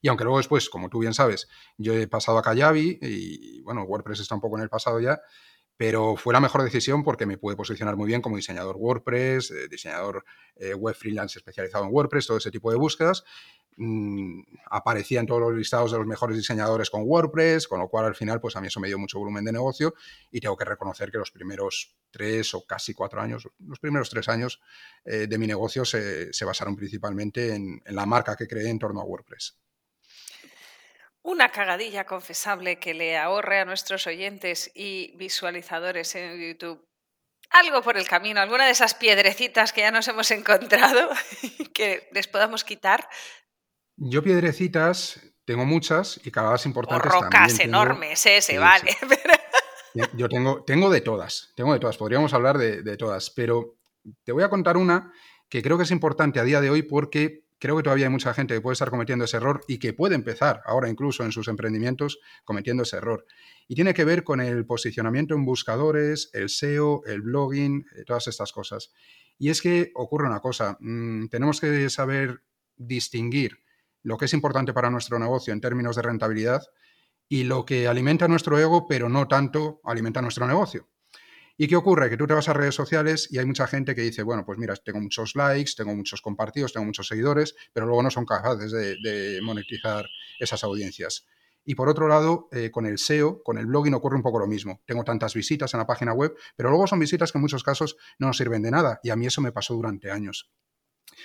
Y 0.00 0.08
aunque 0.08 0.24
luego 0.24 0.38
después, 0.38 0.68
como 0.68 0.88
tú 0.88 1.00
bien 1.00 1.14
sabes, 1.14 1.48
yo 1.78 1.94
he 1.94 2.06
pasado 2.06 2.38
a 2.38 2.42
Kajabi 2.42 2.98
y 3.02 3.60
bueno, 3.62 3.82
WordPress 3.84 4.20
está 4.20 4.34
un 4.34 4.40
poco 4.40 4.56
en 4.56 4.62
el 4.62 4.68
pasado 4.68 5.00
ya, 5.00 5.20
pero 5.80 6.14
fue 6.14 6.34
la 6.34 6.40
mejor 6.40 6.62
decisión 6.62 7.02
porque 7.02 7.24
me 7.24 7.38
pude 7.38 7.56
posicionar 7.56 7.96
muy 7.96 8.06
bien 8.06 8.20
como 8.20 8.36
diseñador 8.36 8.76
WordPress, 8.76 9.50
eh, 9.50 9.66
diseñador 9.66 10.26
eh, 10.56 10.74
web 10.74 10.94
freelance 10.94 11.38
especializado 11.38 11.84
en 11.84 11.90
WordPress, 11.90 12.26
todo 12.26 12.36
ese 12.36 12.50
tipo 12.50 12.70
de 12.70 12.76
búsquedas. 12.76 13.24
Mm, 13.78 14.42
aparecía 14.70 15.20
en 15.20 15.26
todos 15.26 15.40
los 15.40 15.54
listados 15.54 15.90
de 15.90 15.96
los 15.96 16.06
mejores 16.06 16.36
diseñadores 16.36 16.90
con 16.90 17.04
WordPress, 17.06 17.66
con 17.66 17.80
lo 17.80 17.88
cual 17.88 18.04
al 18.04 18.14
final 18.14 18.42
pues 18.42 18.56
a 18.56 18.60
mí 18.60 18.66
eso 18.66 18.78
me 18.78 18.88
dio 18.88 18.98
mucho 18.98 19.18
volumen 19.18 19.42
de 19.42 19.52
negocio 19.52 19.94
y 20.30 20.38
tengo 20.40 20.54
que 20.54 20.66
reconocer 20.66 21.10
que 21.10 21.16
los 21.16 21.30
primeros 21.30 21.96
tres 22.10 22.52
o 22.52 22.66
casi 22.66 22.92
cuatro 22.92 23.22
años, 23.22 23.48
los 23.58 23.78
primeros 23.78 24.10
tres 24.10 24.28
años 24.28 24.60
eh, 25.06 25.28
de 25.28 25.38
mi 25.38 25.46
negocio 25.46 25.86
se, 25.86 26.30
basaron 26.44 26.76
principalmente 26.76 27.54
en 27.54 27.80
la 27.86 28.04
marca 28.04 28.36
que 28.36 28.46
creé 28.46 28.68
en 28.68 28.78
torno 28.78 29.00
a 29.00 29.04
WordPress. 29.04 29.58
Una 31.22 31.50
cagadilla 31.50 32.06
confesable 32.06 32.78
que 32.78 32.94
le 32.94 33.18
ahorre 33.18 33.60
a 33.60 33.64
nuestros 33.64 34.06
oyentes 34.06 34.70
y 34.74 35.14
visualizadores 35.16 36.14
en 36.14 36.40
YouTube 36.40 36.86
algo 37.50 37.82
por 37.82 37.96
el 37.96 38.06
camino, 38.06 38.40
alguna 38.40 38.64
de 38.64 38.70
esas 38.70 38.94
piedrecitas 38.94 39.72
que 39.72 39.80
ya 39.80 39.90
nos 39.90 40.06
hemos 40.08 40.30
encontrado 40.30 41.08
que 41.74 42.08
les 42.12 42.28
podamos 42.28 42.64
quitar. 42.64 43.08
Yo 43.96 44.22
piedrecitas 44.22 45.20
tengo 45.44 45.66
muchas 45.66 46.20
y 46.24 46.30
cada 46.30 46.52
vez 46.52 46.64
importantes. 46.64 47.12
O 47.12 47.22
rocas 47.22 47.58
enormes, 47.58 48.24
ese, 48.24 48.58
vale. 48.58 48.96
Yo 50.14 50.28
tengo, 50.28 50.62
tengo 50.62 50.88
de 50.88 51.00
todas, 51.00 51.52
tengo 51.56 51.72
de 51.72 51.80
todas, 51.80 51.96
podríamos 51.96 52.32
hablar 52.32 52.56
de, 52.56 52.82
de 52.82 52.96
todas, 52.96 53.30
pero 53.30 53.76
te 54.22 54.30
voy 54.30 54.44
a 54.44 54.48
contar 54.48 54.76
una 54.76 55.12
que 55.48 55.62
creo 55.62 55.76
que 55.76 55.82
es 55.82 55.90
importante 55.90 56.38
a 56.38 56.44
día 56.44 56.60
de 56.60 56.70
hoy 56.70 56.82
porque 56.82 57.42
creo 57.60 57.76
que 57.76 57.82
todavía 57.82 58.06
hay 58.06 58.12
mucha 58.12 58.34
gente 58.34 58.54
que 58.54 58.60
puede 58.60 58.72
estar 58.72 58.90
cometiendo 58.90 59.26
ese 59.26 59.36
error 59.36 59.60
y 59.68 59.78
que 59.78 59.92
puede 59.92 60.14
empezar 60.14 60.62
ahora 60.64 60.88
incluso 60.88 61.24
en 61.24 61.30
sus 61.30 61.46
emprendimientos 61.46 62.18
cometiendo 62.44 62.82
ese 62.82 62.96
error. 62.96 63.26
Y 63.68 63.74
tiene 63.74 63.94
que 63.94 64.04
ver 64.04 64.24
con 64.24 64.40
el 64.40 64.66
posicionamiento 64.66 65.34
en 65.34 65.44
buscadores, 65.44 66.30
el 66.32 66.48
SEO, 66.48 67.02
el 67.04 67.20
blogging, 67.20 67.86
eh, 67.94 68.04
todas 68.04 68.26
estas 68.26 68.52
cosas. 68.52 68.92
Y 69.38 69.50
es 69.50 69.60
que 69.60 69.92
ocurre 69.94 70.26
una 70.26 70.40
cosa, 70.40 70.76
mm, 70.80 71.26
tenemos 71.28 71.60
que 71.60 71.88
saber 71.90 72.42
distinguir 72.76 73.62
lo 74.02 74.16
que 74.16 74.24
es 74.24 74.32
importante 74.32 74.72
para 74.72 74.90
nuestro 74.90 75.18
negocio 75.18 75.52
en 75.52 75.60
términos 75.60 75.96
de 75.96 76.02
rentabilidad 76.02 76.62
y 77.28 77.44
lo 77.44 77.64
que 77.64 77.86
alimenta 77.86 78.26
nuestro 78.26 78.58
ego, 78.58 78.86
pero 78.88 79.08
no 79.08 79.28
tanto 79.28 79.80
alimenta 79.84 80.22
nuestro 80.22 80.46
negocio. 80.46 80.88
¿Y 81.62 81.68
qué 81.68 81.76
ocurre? 81.76 82.08
Que 82.08 82.16
tú 82.16 82.26
te 82.26 82.32
vas 82.32 82.48
a 82.48 82.54
redes 82.54 82.74
sociales 82.74 83.28
y 83.30 83.36
hay 83.36 83.44
mucha 83.44 83.66
gente 83.66 83.94
que 83.94 84.00
dice, 84.00 84.22
bueno, 84.22 84.46
pues 84.46 84.58
mira, 84.58 84.74
tengo 84.76 84.98
muchos 84.98 85.36
likes, 85.36 85.72
tengo 85.76 85.94
muchos 85.94 86.22
compartidos, 86.22 86.72
tengo 86.72 86.86
muchos 86.86 87.06
seguidores, 87.06 87.54
pero 87.74 87.84
luego 87.84 88.02
no 88.02 88.10
son 88.10 88.24
capaces 88.24 88.72
de, 88.72 89.40
monetizar 89.42 90.06
esas 90.38 90.64
audiencias. 90.64 91.26
Y 91.62 91.74
por 91.74 91.90
otro 91.90 92.08
lado, 92.08 92.48
eh, 92.50 92.70
con 92.70 92.86
el 92.86 92.96
SEO, 92.96 93.42
con 93.42 93.58
el 93.58 93.66
blogging 93.66 93.92
ocurre 93.92 94.16
un 94.16 94.22
poco 94.22 94.38
lo 94.38 94.46
mismo. 94.46 94.80
Tengo 94.86 95.04
tantas 95.04 95.34
visitas 95.34 95.74
en 95.74 95.80
la 95.80 95.86
página 95.86 96.14
web, 96.14 96.34
pero 96.56 96.70
luego 96.70 96.86
son 96.86 96.98
visitas 96.98 97.30
que 97.30 97.36
en 97.36 97.42
muchos 97.42 97.62
casos 97.62 97.98
no 98.18 98.28
nos 98.28 98.38
sirven 98.38 98.62
de 98.62 98.70
nada. 98.70 98.98
Y 99.02 99.10
a 99.10 99.16
mí 99.16 99.26
eso 99.26 99.42
me 99.42 99.52
pasó 99.52 99.74
durante 99.74 100.10
años. 100.10 100.50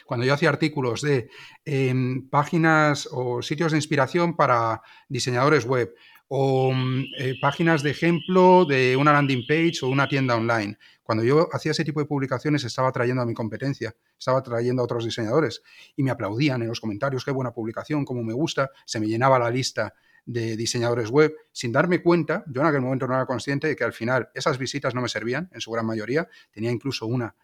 Cuando 0.05 0.25
yo 0.25 0.33
hacía 0.33 0.49
artículos 0.49 1.01
de 1.01 1.29
em, 1.63 2.29
páginas 2.29 3.07
o 3.11 3.41
sitios 3.41 3.71
de 3.71 3.77
inspiración 3.77 4.35
para 4.35 4.81
diseñadores 5.07 5.65
web, 5.65 5.93
o 6.27 6.71
mm, 6.73 7.03
eh, 7.17 7.35
páginas 7.41 7.83
de 7.83 7.91
ejemplo 7.91 8.65
de 8.65 8.95
una 8.95 9.13
landing 9.13 9.45
page 9.47 9.79
o 9.83 9.89
una 9.89 10.07
tienda 10.07 10.35
online. 10.35 10.77
Cuando 11.03 11.23
yo 11.23 11.47
hacía 11.51 11.71
ese 11.71 11.83
tipo 11.83 11.99
de 11.99 12.07
publicaciones 12.07 12.63
estaba 12.63 12.91
trayendo 12.91 13.21
a 13.21 13.25
mi 13.25 13.33
competencia, 13.33 13.95
estaba 14.17 14.41
trayendo 14.41 14.81
a 14.81 14.85
otros 14.85 15.05
diseñadores 15.05 15.61
y 15.95 16.03
me 16.03 16.11
aplaudían 16.11 16.61
en 16.61 16.67
los 16.67 16.79
comentarios, 16.79 17.23
qué 17.23 17.31
buena 17.31 17.51
publicación, 17.51 18.05
cómo 18.05 18.23
me 18.23 18.33
gusta, 18.33 18.71
se 18.85 18.99
me 18.99 19.07
llenaba 19.07 19.37
la 19.37 19.49
lista 19.49 19.93
de 20.25 20.57
diseñadores 20.57 21.11
web, 21.11 21.35
sin 21.51 21.71
darme 21.71 22.01
cuenta, 22.01 22.43
yo 22.47 22.61
en 22.61 22.67
aquel 22.67 22.81
momento 22.81 23.07
no 23.07 23.13
era 23.13 23.27
consciente 23.27 23.67
de 23.67 23.75
que 23.75 23.83
al 23.83 23.93
final 23.93 24.29
esas 24.33 24.57
visitas 24.57 24.95
no 24.95 25.01
me 25.01 25.09
servían, 25.09 25.51
en 25.53 25.61
su 25.61 25.69
gran 25.71 25.85
mayoría, 25.85 26.27
tenía 26.51 26.71
incluso 26.71 27.05
una 27.05 27.35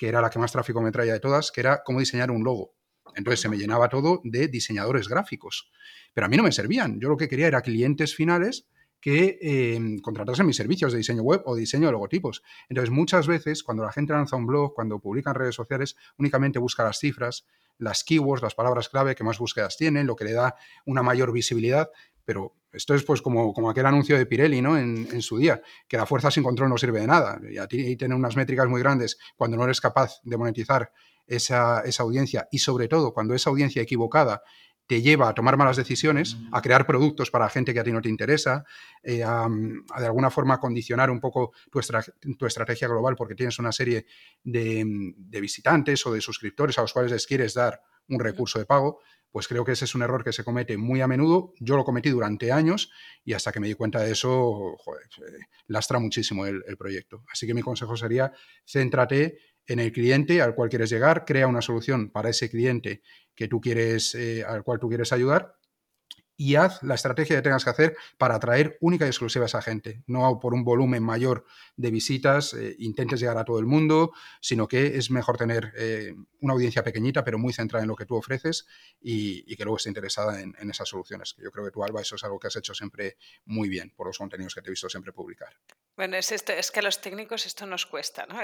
que 0.00 0.08
era 0.08 0.22
la 0.22 0.30
que 0.30 0.38
más 0.38 0.50
tráfico 0.50 0.80
me 0.80 0.90
traía 0.90 1.12
de 1.12 1.20
todas, 1.20 1.52
que 1.52 1.60
era 1.60 1.82
cómo 1.84 2.00
diseñar 2.00 2.30
un 2.30 2.42
logo. 2.42 2.72
Entonces 3.16 3.40
se 3.40 3.48
me 3.48 3.56
llenaba 3.56 3.88
todo 3.88 4.20
de 4.24 4.48
diseñadores 4.48 5.08
gráficos 5.08 5.70
pero 6.12 6.26
a 6.26 6.28
mí 6.28 6.36
no 6.36 6.42
me 6.42 6.52
servían. 6.52 7.00
Yo 7.00 7.08
lo 7.08 7.16
que 7.16 7.28
quería 7.28 7.46
era 7.46 7.62
clientes 7.62 8.14
finales 8.14 8.66
que 9.00 9.38
eh, 9.40 9.80
contratasen 10.02 10.46
mis 10.46 10.56
servicios 10.56 10.92
de 10.92 10.98
diseño 10.98 11.22
web 11.22 11.42
o 11.46 11.54
diseño 11.54 11.86
de 11.86 11.92
logotipos. 11.92 12.42
Entonces, 12.68 12.90
muchas 12.90 13.26
veces, 13.26 13.62
cuando 13.62 13.82
la 13.82 13.92
gente 13.92 14.12
lanza 14.12 14.36
un 14.36 14.46
blog, 14.46 14.74
cuando 14.74 14.98
publica 14.98 15.30
en 15.30 15.36
redes 15.36 15.54
sociales, 15.54 15.96
únicamente 16.18 16.58
busca 16.58 16.84
las 16.84 16.98
cifras, 16.98 17.46
las 17.78 18.04
keywords, 18.04 18.42
las 18.42 18.54
palabras 18.54 18.90
clave 18.90 19.14
que 19.14 19.24
más 19.24 19.38
búsquedas 19.38 19.78
tienen, 19.78 20.06
lo 20.06 20.16
que 20.16 20.24
le 20.24 20.32
da 20.32 20.54
una 20.84 21.02
mayor 21.02 21.32
visibilidad. 21.32 21.88
Pero 22.26 22.54
esto 22.72 22.94
es 22.94 23.02
pues 23.02 23.22
como, 23.22 23.54
como 23.54 23.70
aquel 23.70 23.86
anuncio 23.86 24.18
de 24.18 24.26
Pirelli 24.26 24.60
¿no? 24.60 24.76
En, 24.76 25.22
su 25.22 25.38
día, 25.38 25.62
que 25.88 25.96
la 25.96 26.04
fuerza 26.04 26.30
sin 26.30 26.42
control 26.42 26.68
no 26.68 26.76
sirve 26.76 27.00
de 27.00 27.06
nada. 27.06 27.40
Y 27.50 27.56
a 27.56 27.66
ti 27.66 27.96
tener 27.96 28.14
unas 28.14 28.36
métricas 28.36 28.68
muy 28.68 28.82
grandes 28.82 29.18
cuando 29.34 29.56
no 29.56 29.64
eres 29.64 29.80
capaz 29.80 30.20
de 30.24 30.36
monetizar 30.36 30.92
esa, 31.30 31.80
esa 31.80 32.02
audiencia 32.02 32.48
y 32.50 32.58
sobre 32.58 32.88
todo 32.88 33.14
cuando 33.14 33.34
esa 33.34 33.50
audiencia 33.50 33.80
equivocada 33.80 34.42
te 34.86 35.00
lleva 35.02 35.28
a 35.28 35.34
tomar 35.34 35.56
malas 35.56 35.76
decisiones, 35.76 36.36
a 36.50 36.60
crear 36.60 36.84
productos 36.84 37.30
para 37.30 37.48
gente 37.48 37.72
que 37.72 37.78
a 37.78 37.84
ti 37.84 37.92
no 37.92 38.02
te 38.02 38.08
interesa, 38.08 38.64
eh, 39.04 39.22
a, 39.22 39.48
de 39.48 40.04
alguna 40.04 40.30
forma 40.30 40.58
condicionar 40.58 41.12
un 41.12 41.20
poco 41.20 41.52
tu, 41.70 41.78
estrategia 42.46 42.88
global 42.88 43.14
porque 43.14 43.36
tienes 43.36 43.60
una 43.60 43.70
serie 43.70 44.06
de, 44.42 44.84
de 45.16 45.40
visitantes 45.40 46.04
o 46.06 46.12
de 46.12 46.20
suscriptores 46.20 46.76
a 46.76 46.80
los 46.80 46.92
cuales 46.92 47.12
les 47.12 47.24
quieres 47.24 47.54
dar 47.54 47.80
un 48.08 48.18
recurso 48.18 48.58
de 48.58 48.66
pago, 48.66 48.98
pues 49.30 49.46
creo 49.46 49.64
que 49.64 49.72
ese 49.72 49.84
es 49.84 49.94
un 49.94 50.02
error 50.02 50.24
que 50.24 50.32
se 50.32 50.44
comete 50.44 50.76
muy 50.76 51.00
a 51.00 51.06
menudo. 51.06 51.54
Yo 51.60 51.76
lo 51.76 51.84
cometí 51.84 52.10
durante 52.10 52.50
años 52.50 52.90
y 53.24 53.32
hasta 53.32 53.52
que 53.52 53.60
me 53.60 53.68
di 53.68 53.74
cuenta 53.74 54.00
de 54.00 54.12
eso, 54.12 54.76
joder, 54.78 55.04
eh, 55.04 55.46
lastra 55.68 55.98
muchísimo 55.98 56.46
el, 56.46 56.62
proyecto. 56.76 57.22
Así 57.32 57.46
que 57.46 57.54
mi 57.54 57.62
consejo 57.62 57.96
sería, 57.96 58.32
céntrate 58.66 59.38
en 59.70 59.78
el 59.78 59.92
cliente 59.92 60.42
al 60.42 60.54
cual 60.54 60.68
quieres 60.68 60.90
llegar, 60.90 61.24
crea 61.24 61.46
una 61.46 61.62
solución 61.62 62.10
para 62.10 62.30
ese 62.30 62.50
cliente 62.50 63.02
que 63.34 63.46
tú 63.46 63.60
quieres, 63.60 64.16
eh, 64.16 64.44
al 64.44 64.64
cual 64.64 64.80
tú 64.80 64.88
quieres 64.88 65.12
ayudar 65.12 65.59
y 66.40 66.54
haz 66.54 66.82
la 66.82 66.94
estrategia 66.94 67.36
que 67.36 67.42
tengas 67.42 67.64
que 67.64 67.70
hacer 67.70 67.96
para 68.16 68.36
atraer 68.36 68.78
única 68.80 69.04
y 69.04 69.08
exclusiva 69.08 69.44
a 69.44 69.46
esa 69.46 69.60
gente. 69.60 70.02
No 70.06 70.40
por 70.40 70.54
un 70.54 70.64
volumen 70.64 71.02
mayor 71.02 71.44
de 71.76 71.90
visitas 71.90 72.54
eh, 72.54 72.76
intentes 72.78 73.20
llegar 73.20 73.36
a 73.36 73.44
todo 73.44 73.58
el 73.58 73.66
mundo, 73.66 74.14
sino 74.40 74.66
que 74.66 74.96
es 74.96 75.10
mejor 75.10 75.36
tener 75.36 75.74
eh, 75.76 76.14
una 76.40 76.54
audiencia 76.54 76.82
pequeñita, 76.82 77.24
pero 77.24 77.38
muy 77.38 77.52
centrada 77.52 77.82
en 77.82 77.88
lo 77.88 77.94
que 77.94 78.06
tú 78.06 78.16
ofreces 78.16 78.66
y, 79.02 79.54
que 79.54 79.64
luego 79.64 79.76
esté 79.76 79.90
interesada 79.90 80.40
en, 80.40 80.54
esas 80.70 80.88
soluciones. 80.88 81.36
Yo 81.36 81.50
creo 81.50 81.66
que 81.66 81.72
tú, 81.72 81.84
Alba, 81.84 82.00
eso 82.00 82.16
es 82.16 82.24
algo 82.24 82.38
que 82.38 82.46
has 82.46 82.56
hecho 82.56 82.72
siempre 82.72 83.18
muy 83.44 83.68
bien 83.68 83.92
por 83.94 84.06
los 84.06 84.16
contenidos 84.16 84.54
que 84.54 84.62
te 84.62 84.68
he 84.68 84.70
visto 84.70 84.88
siempre 84.88 85.12
publicar. 85.12 85.54
Bueno, 85.94 86.16
es, 86.16 86.32
esto, 86.32 86.54
es 86.54 86.70
que 86.70 86.80
a 86.80 86.82
los 86.82 87.02
técnicos 87.02 87.44
esto 87.44 87.66
nos 87.66 87.84
cuesta, 87.84 88.24
¿no? 88.24 88.38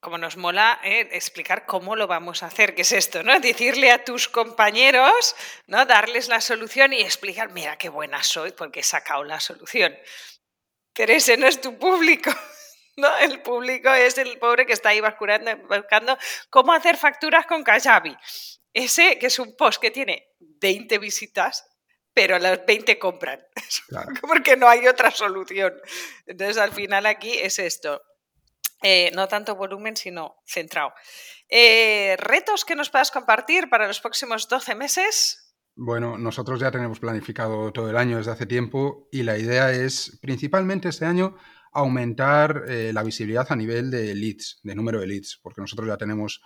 como 0.00 0.16
nos 0.16 0.36
mola 0.36 0.80
eh, 0.82 1.08
explicar 1.12 1.66
cómo 1.66 1.96
lo 1.96 2.06
vamos 2.06 2.42
a 2.42 2.46
hacer, 2.46 2.74
que 2.74 2.82
es 2.82 2.92
esto, 2.92 3.22
¿no? 3.22 3.38
Decirle 3.40 3.90
a 3.90 4.04
tus 4.04 4.28
compañeros, 4.28 5.34
¿no? 5.66 5.84
Darles 5.84 6.28
la 6.28 6.40
solución 6.40 6.92
y 6.92 7.02
explicar, 7.02 7.39
mira 7.48 7.76
qué 7.76 7.88
buena 7.88 8.22
soy 8.22 8.52
porque 8.52 8.80
he 8.80 8.84
sacado 8.84 9.24
la 9.24 9.40
solución. 9.40 9.96
Pero 10.92 11.12
ese 11.12 11.36
no 11.36 11.46
es 11.46 11.60
tu 11.60 11.78
público. 11.78 12.30
¿no? 12.96 13.16
El 13.18 13.40
público 13.40 13.90
es 13.92 14.18
el 14.18 14.38
pobre 14.38 14.66
que 14.66 14.72
está 14.72 14.90
ahí 14.90 15.00
buscando, 15.00 15.56
buscando 15.68 16.18
cómo 16.50 16.72
hacer 16.72 16.96
facturas 16.96 17.46
con 17.46 17.64
Kajabi. 17.64 18.16
Ese 18.72 19.18
que 19.18 19.26
es 19.26 19.38
un 19.38 19.56
post 19.56 19.80
que 19.80 19.90
tiene 19.90 20.28
20 20.38 20.98
visitas 20.98 21.64
pero 22.12 22.38
las 22.38 22.64
20 22.66 22.98
compran, 22.98 23.40
porque 24.20 24.56
no 24.56 24.68
hay 24.68 24.86
otra 24.86 25.10
solución. 25.10 25.80
Entonces, 26.26 26.58
al 26.58 26.72
final 26.72 27.06
aquí 27.06 27.38
es 27.38 27.58
esto. 27.58 28.02
Eh, 28.82 29.10
no 29.14 29.28
tanto 29.28 29.56
volumen, 29.56 29.96
sino 29.96 30.42
centrado. 30.46 30.94
Eh, 31.48 32.16
¿Retos 32.18 32.64
que 32.64 32.74
nos 32.74 32.90
puedas 32.90 33.10
compartir 33.10 33.68
para 33.68 33.86
los 33.86 34.00
próximos 34.00 34.48
12 34.48 34.74
meses? 34.74 35.39
Bueno, 35.82 36.18
nosotros 36.18 36.60
ya 36.60 36.70
tenemos 36.70 37.00
planificado 37.00 37.72
todo 37.72 37.88
el 37.88 37.96
año 37.96 38.18
desde 38.18 38.32
hace 38.32 38.44
tiempo 38.44 39.08
y 39.10 39.22
la 39.22 39.38
idea 39.38 39.72
es, 39.72 40.18
principalmente 40.20 40.90
este 40.90 41.06
año, 41.06 41.38
aumentar 41.72 42.64
eh, 42.68 42.92
la 42.92 43.02
visibilidad 43.02 43.46
a 43.48 43.56
nivel 43.56 43.90
de 43.90 44.14
leads, 44.14 44.60
de 44.62 44.74
número 44.74 45.00
de 45.00 45.06
leads, 45.06 45.40
porque 45.42 45.62
nosotros 45.62 45.88
ya 45.88 45.96
tenemos 45.96 46.42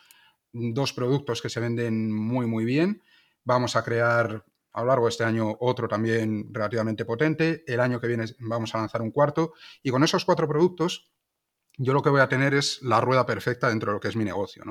dos 0.53 0.93
productos 0.93 1.43
que 1.43 1.49
se 1.49 1.59
venden 1.59 2.15
muy, 2.15 2.47
muy 2.47 2.65
bien. 2.65 3.03
Vamos 3.43 3.75
a 3.75 3.83
crear 3.83 4.45
a 4.73 4.81
lo 4.83 4.87
largo 4.87 5.07
de 5.07 5.11
este 5.11 5.25
año 5.25 5.57
otro 5.59 5.89
también 5.89 6.55
relativamente 6.55 7.05
potente. 7.05 7.65
El 7.67 7.81
año 7.81 8.01
que 8.01 8.07
viene 8.07 8.27
vamos 8.39 8.73
a 8.77 8.79
lanzar 8.79 9.03
un 9.03 9.11
cuarto. 9.11 9.55
Y 9.83 9.91
con 9.91 10.05
esos 10.05 10.25
cuatro 10.25 10.47
productos, 10.47 11.11
yo 11.77 11.93
lo 11.93 12.03
que 12.03 12.11
voy 12.11 12.21
a 12.21 12.29
tener 12.29 12.55
es 12.55 12.81
la 12.83 13.01
rueda 13.01 13.27
perfecta 13.27 13.69
dentro 13.69 13.91
de 13.91 13.95
lo 13.97 14.01
que 14.01 14.07
es 14.07 14.15
mi 14.15 14.25
negocio. 14.25 14.63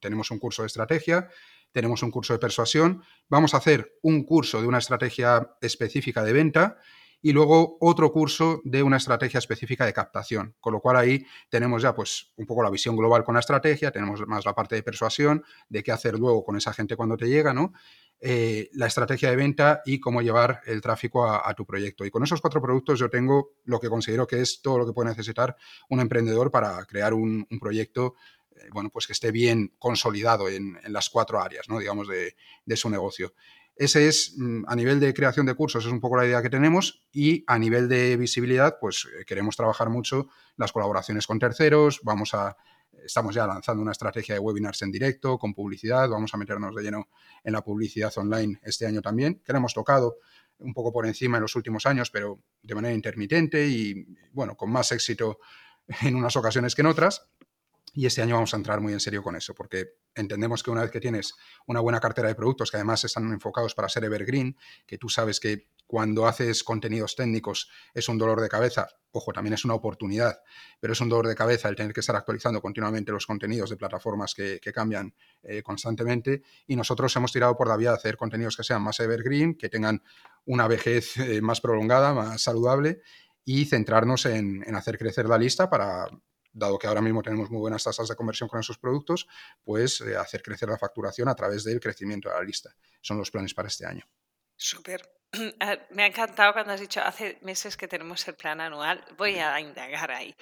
Tenemos 0.00 0.30
un 0.30 0.38
curso 0.38 0.60
de 0.60 0.66
estrategia, 0.66 1.30
tenemos 1.72 2.02
un 2.02 2.10
curso 2.10 2.32
de 2.32 2.38
persuasión, 2.38 3.02
vamos 3.28 3.54
a 3.54 3.58
hacer 3.58 3.98
un 4.02 4.24
curso 4.24 4.60
de 4.60 4.66
una 4.66 4.78
estrategia 4.78 5.56
específica 5.60 6.22
de 6.22 6.32
venta 6.32 6.78
y 7.22 7.32
luego 7.32 7.78
otro 7.80 8.12
curso 8.12 8.60
de 8.64 8.82
una 8.82 8.96
estrategia 8.96 9.38
específica 9.38 9.86
de 9.86 9.92
captación. 9.92 10.56
Con 10.58 10.72
lo 10.72 10.80
cual 10.80 10.96
ahí 10.96 11.24
tenemos 11.48 11.82
ya 11.82 11.94
pues 11.94 12.32
un 12.36 12.46
poco 12.46 12.62
la 12.64 12.70
visión 12.70 12.96
global 12.96 13.22
con 13.22 13.34
la 13.34 13.40
estrategia, 13.40 13.92
tenemos 13.92 14.26
más 14.26 14.44
la 14.44 14.54
parte 14.54 14.74
de 14.74 14.82
persuasión, 14.82 15.44
de 15.68 15.82
qué 15.84 15.92
hacer 15.92 16.18
luego 16.18 16.44
con 16.44 16.56
esa 16.56 16.72
gente 16.72 16.96
cuando 16.96 17.16
te 17.16 17.28
llega, 17.28 17.54
¿no? 17.54 17.72
Eh, 18.24 18.70
la 18.74 18.86
estrategia 18.86 19.30
de 19.30 19.36
venta 19.36 19.82
y 19.84 19.98
cómo 19.98 20.22
llevar 20.22 20.60
el 20.66 20.80
tráfico 20.80 21.28
a, 21.28 21.52
tu 21.54 21.66
proyecto. 21.66 22.04
Y 22.04 22.10
con 22.10 22.22
esos 22.22 22.40
cuatro 22.40 22.62
productos 22.62 23.00
yo 23.00 23.10
tengo 23.10 23.54
lo 23.64 23.80
que 23.80 23.88
considero 23.88 24.28
que 24.28 24.40
es 24.40 24.62
todo 24.62 24.78
lo 24.78 24.86
que 24.86 24.92
puede 24.92 25.08
necesitar 25.08 25.56
un 25.88 25.98
emprendedor 25.98 26.52
para 26.52 26.84
crear 26.84 27.14
un, 27.14 27.48
proyecto 27.60 28.14
bueno, 28.72 28.90
pues 28.90 29.06
que 29.06 29.12
esté 29.12 29.30
bien 29.30 29.74
consolidado 29.78 30.48
en, 30.48 30.78
las 30.88 31.10
cuatro 31.10 31.40
áreas, 31.40 31.68
¿no? 31.68 31.78
digamos, 31.78 32.08
de, 32.08 32.76
su 32.76 32.90
negocio. 32.90 33.34
Ese 33.74 34.06
es, 34.06 34.34
mm, 34.36 34.64
a 34.66 34.76
nivel 34.76 35.00
de 35.00 35.14
creación 35.14 35.46
de 35.46 35.54
cursos, 35.54 35.86
es 35.86 35.92
un 35.92 36.00
poco 36.00 36.16
la 36.16 36.26
idea 36.26 36.42
que 36.42 36.50
tenemos 36.50 37.06
y 37.12 37.44
a 37.46 37.58
nivel 37.58 37.88
de 37.88 38.16
visibilidad, 38.16 38.76
pues 38.80 39.08
eh, 39.18 39.24
queremos 39.24 39.56
trabajar 39.56 39.88
mucho 39.88 40.28
las 40.56 40.72
colaboraciones 40.72 41.26
con 41.26 41.38
terceros, 41.38 42.00
vamos 42.02 42.34
a 42.34 42.56
estamos 43.04 43.34
ya 43.34 43.46
lanzando 43.46 43.82
una 43.82 43.92
estrategia 43.92 44.34
de 44.34 44.40
webinars 44.40 44.82
en 44.82 44.92
directo, 44.92 45.38
con 45.38 45.54
publicidad, 45.54 46.08
vamos 46.08 46.32
a 46.34 46.36
meternos 46.36 46.74
de 46.74 46.82
lleno 46.82 47.08
en 47.42 47.52
la 47.52 47.62
publicidad 47.62 48.12
online 48.16 48.60
este 48.62 48.86
año 48.86 49.02
también, 49.02 49.40
que 49.44 49.52
la 49.52 49.58
hemos 49.58 49.74
tocado 49.74 50.18
un 50.58 50.74
poco 50.74 50.92
por 50.92 51.06
encima 51.06 51.38
en 51.38 51.42
los 51.42 51.56
últimos 51.56 51.86
años, 51.86 52.10
pero 52.10 52.40
de 52.62 52.74
manera 52.74 52.94
intermitente 52.94 53.66
y, 53.66 54.06
bueno, 54.32 54.56
con 54.56 54.70
más 54.70 54.92
éxito 54.92 55.38
en 56.02 56.14
unas 56.14 56.36
ocasiones 56.36 56.74
que 56.74 56.82
en 56.82 56.86
otras. 56.86 57.28
Y 57.92 58.06
este 58.06 58.22
año 58.22 58.36
vamos 58.36 58.54
a 58.54 58.56
entrar 58.56 58.80
muy 58.80 58.92
en 58.92 59.00
serio 59.00 59.22
con 59.22 59.36
eso, 59.36 59.54
porque 59.54 59.96
entendemos 60.14 60.62
que 60.62 60.70
una 60.70 60.82
vez 60.82 60.90
que 60.90 61.00
tienes 61.00 61.34
una 61.66 61.80
buena 61.80 62.00
cartera 62.00 62.28
de 62.28 62.34
productos 62.34 62.70
que 62.70 62.78
además 62.78 63.04
están 63.04 63.30
enfocados 63.32 63.74
para 63.74 63.88
ser 63.88 64.04
evergreen, 64.04 64.56
que 64.86 64.96
tú 64.96 65.10
sabes 65.10 65.40
que 65.40 65.68
cuando 65.86 66.26
haces 66.26 66.64
contenidos 66.64 67.16
técnicos 67.16 67.70
es 67.92 68.08
un 68.08 68.16
dolor 68.16 68.40
de 68.40 68.48
cabeza, 68.48 68.88
ojo, 69.10 69.30
también 69.30 69.52
es 69.52 69.66
una 69.66 69.74
oportunidad, 69.74 70.40
pero 70.80 70.94
es 70.94 71.00
un 71.02 71.10
dolor 71.10 71.26
de 71.28 71.34
cabeza 71.34 71.68
el 71.68 71.76
tener 71.76 71.92
que 71.92 72.00
estar 72.00 72.16
actualizando 72.16 72.62
continuamente 72.62 73.12
los 73.12 73.26
contenidos 73.26 73.68
de 73.68 73.76
plataformas 73.76 74.34
que, 74.34 74.58
cambian 74.72 75.14
eh, 75.42 75.62
constantemente 75.62 76.42
y 76.66 76.76
nosotros 76.76 77.14
hemos 77.16 77.30
tirado 77.30 77.54
por 77.58 77.68
la 77.68 77.76
vía 77.76 77.90
de 77.90 77.96
hacer 77.96 78.16
contenidos 78.16 78.56
que 78.56 78.64
sean 78.64 78.80
más 78.80 79.00
evergreen, 79.00 79.54
que 79.54 79.68
tengan 79.68 80.02
una 80.46 80.66
vejez 80.66 81.18
eh, 81.18 81.42
más 81.42 81.60
prolongada, 81.60 82.14
más 82.14 82.40
saludable 82.40 83.02
y 83.44 83.66
centrarnos 83.66 84.24
en, 84.24 84.64
hacer 84.74 84.96
crecer 84.96 85.26
la 85.26 85.36
lista 85.36 85.68
para, 85.68 86.06
dado 86.52 86.78
que 86.78 86.86
ahora 86.86 87.00
mismo 87.00 87.22
tenemos 87.22 87.50
muy 87.50 87.60
buenas 87.60 87.84
tasas 87.84 88.08
de 88.08 88.16
conversión 88.16 88.48
con 88.48 88.60
esos 88.60 88.78
productos, 88.78 89.26
pues 89.64 90.00
eh, 90.00 90.16
hacer 90.16 90.42
crecer 90.42 90.68
la 90.68 90.78
facturación 90.78 91.28
a 91.28 91.34
través 91.34 91.64
del 91.64 91.80
crecimiento 91.80 92.28
de 92.28 92.34
la 92.36 92.42
lista. 92.42 92.74
Son 93.00 93.18
los 93.18 93.30
planes 93.30 93.54
para 93.54 93.68
este 93.68 93.86
año. 93.86 94.04
Súper. 94.56 95.02
Ah, 95.60 95.78
me 95.90 96.02
ha 96.02 96.06
encantado 96.06 96.52
cuando 96.52 96.74
has 96.74 96.80
dicho 96.80 97.00
hace 97.00 97.38
meses 97.40 97.78
que 97.78 97.88
tenemos 97.88 98.28
el 98.28 98.34
plan 98.34 98.60
anual. 98.60 99.02
Voy 99.16 99.38
a 99.38 99.58
indagar 99.60 100.10
ahí. 100.10 100.36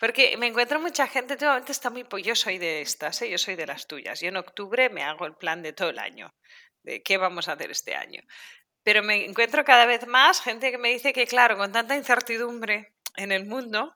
Porque 0.00 0.36
me 0.36 0.48
encuentro 0.48 0.80
mucha 0.80 1.06
gente, 1.06 1.34
últimamente 1.34 1.70
está 1.70 1.90
muy. 1.90 2.04
Yo 2.24 2.34
soy 2.34 2.58
de 2.58 2.82
estas, 2.82 3.22
¿eh? 3.22 3.30
yo 3.30 3.38
soy 3.38 3.54
de 3.54 3.66
las 3.66 3.86
tuyas. 3.86 4.20
Yo 4.20 4.30
en 4.30 4.36
octubre 4.36 4.90
me 4.90 5.04
hago 5.04 5.26
el 5.26 5.36
plan 5.36 5.62
de 5.62 5.72
todo 5.72 5.90
el 5.90 6.00
año, 6.00 6.34
de 6.82 7.04
qué 7.04 7.18
vamos 7.18 7.48
a 7.48 7.52
hacer 7.52 7.70
este 7.70 7.94
año. 7.94 8.20
Pero 8.82 9.04
me 9.04 9.24
encuentro 9.24 9.64
cada 9.64 9.86
vez 9.86 10.08
más 10.08 10.40
gente 10.40 10.72
que 10.72 10.78
me 10.78 10.88
dice 10.88 11.12
que, 11.12 11.26
claro, 11.28 11.56
con 11.56 11.70
tanta 11.70 11.96
incertidumbre 11.96 12.94
en 13.16 13.30
el 13.30 13.46
mundo, 13.46 13.94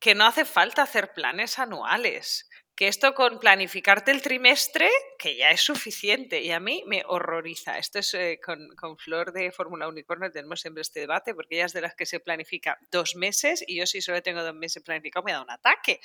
que 0.00 0.14
no 0.14 0.26
hace 0.26 0.44
falta 0.44 0.82
hacer 0.82 1.12
planes 1.12 1.58
anuales 1.58 2.50
que 2.80 2.88
esto 2.88 3.12
con 3.12 3.38
planificarte 3.38 4.10
el 4.10 4.22
trimestre, 4.22 4.88
que 5.18 5.36
ya 5.36 5.50
es 5.50 5.60
suficiente 5.60 6.40
y 6.40 6.50
a 6.50 6.60
mí 6.60 6.82
me 6.86 7.02
horroriza. 7.06 7.76
Esto 7.76 7.98
es 7.98 8.14
eh, 8.14 8.40
con, 8.42 8.74
con, 8.74 8.96
Flor 8.96 9.34
de 9.34 9.52
Fórmula 9.52 9.86
Unicornio, 9.86 10.32
tenemos 10.32 10.62
siempre 10.62 10.80
este 10.80 11.00
debate, 11.00 11.34
porque 11.34 11.56
ella 11.56 11.66
es 11.66 11.74
de 11.74 11.82
las 11.82 11.94
que 11.94 12.06
se 12.06 12.20
planifica 12.20 12.78
dos 12.90 13.16
meses 13.16 13.62
y 13.66 13.76
yo 13.76 13.84
si 13.84 14.00
solo 14.00 14.22
tengo 14.22 14.42
dos 14.42 14.54
meses 14.54 14.82
planificados 14.82 15.26
me 15.26 15.32
da 15.32 15.42
un 15.42 15.50
ataque, 15.50 16.00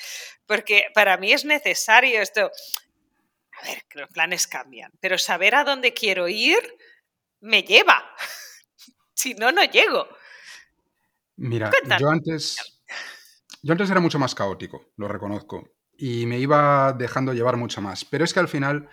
porque 0.45 0.87
para 0.93 1.15
mí 1.15 1.31
es 1.31 1.45
necesario 1.45 2.21
esto. 2.21 2.51
A 3.53 3.67
ver, 3.67 3.85
que 3.87 3.99
los 3.99 4.09
planes 4.09 4.45
cambian, 4.45 4.91
pero 4.99 5.17
saber 5.17 5.55
a 5.55 5.63
dónde 5.63 5.93
quiero 5.93 6.27
ir 6.27 6.59
me 7.39 7.63
lleva. 7.63 8.03
si 9.13 9.33
no, 9.33 9.53
no 9.53 9.63
llego. 9.63 10.09
Mira, 11.37 11.71
yo 11.97 12.09
antes, 12.09 12.74
yo 13.65 13.71
antes 13.71 13.89
era 13.89 13.99
mucho 13.99 14.19
más 14.19 14.35
caótico, 14.35 14.91
lo 14.95 15.07
reconozco 15.07 15.71
y 15.97 16.27
me 16.27 16.37
iba 16.37 16.93
dejando 16.93 17.33
llevar 17.33 17.57
mucho 17.57 17.81
más. 17.81 18.05
Pero 18.05 18.23
es 18.23 18.31
que 18.31 18.39
al 18.39 18.47
final, 18.47 18.87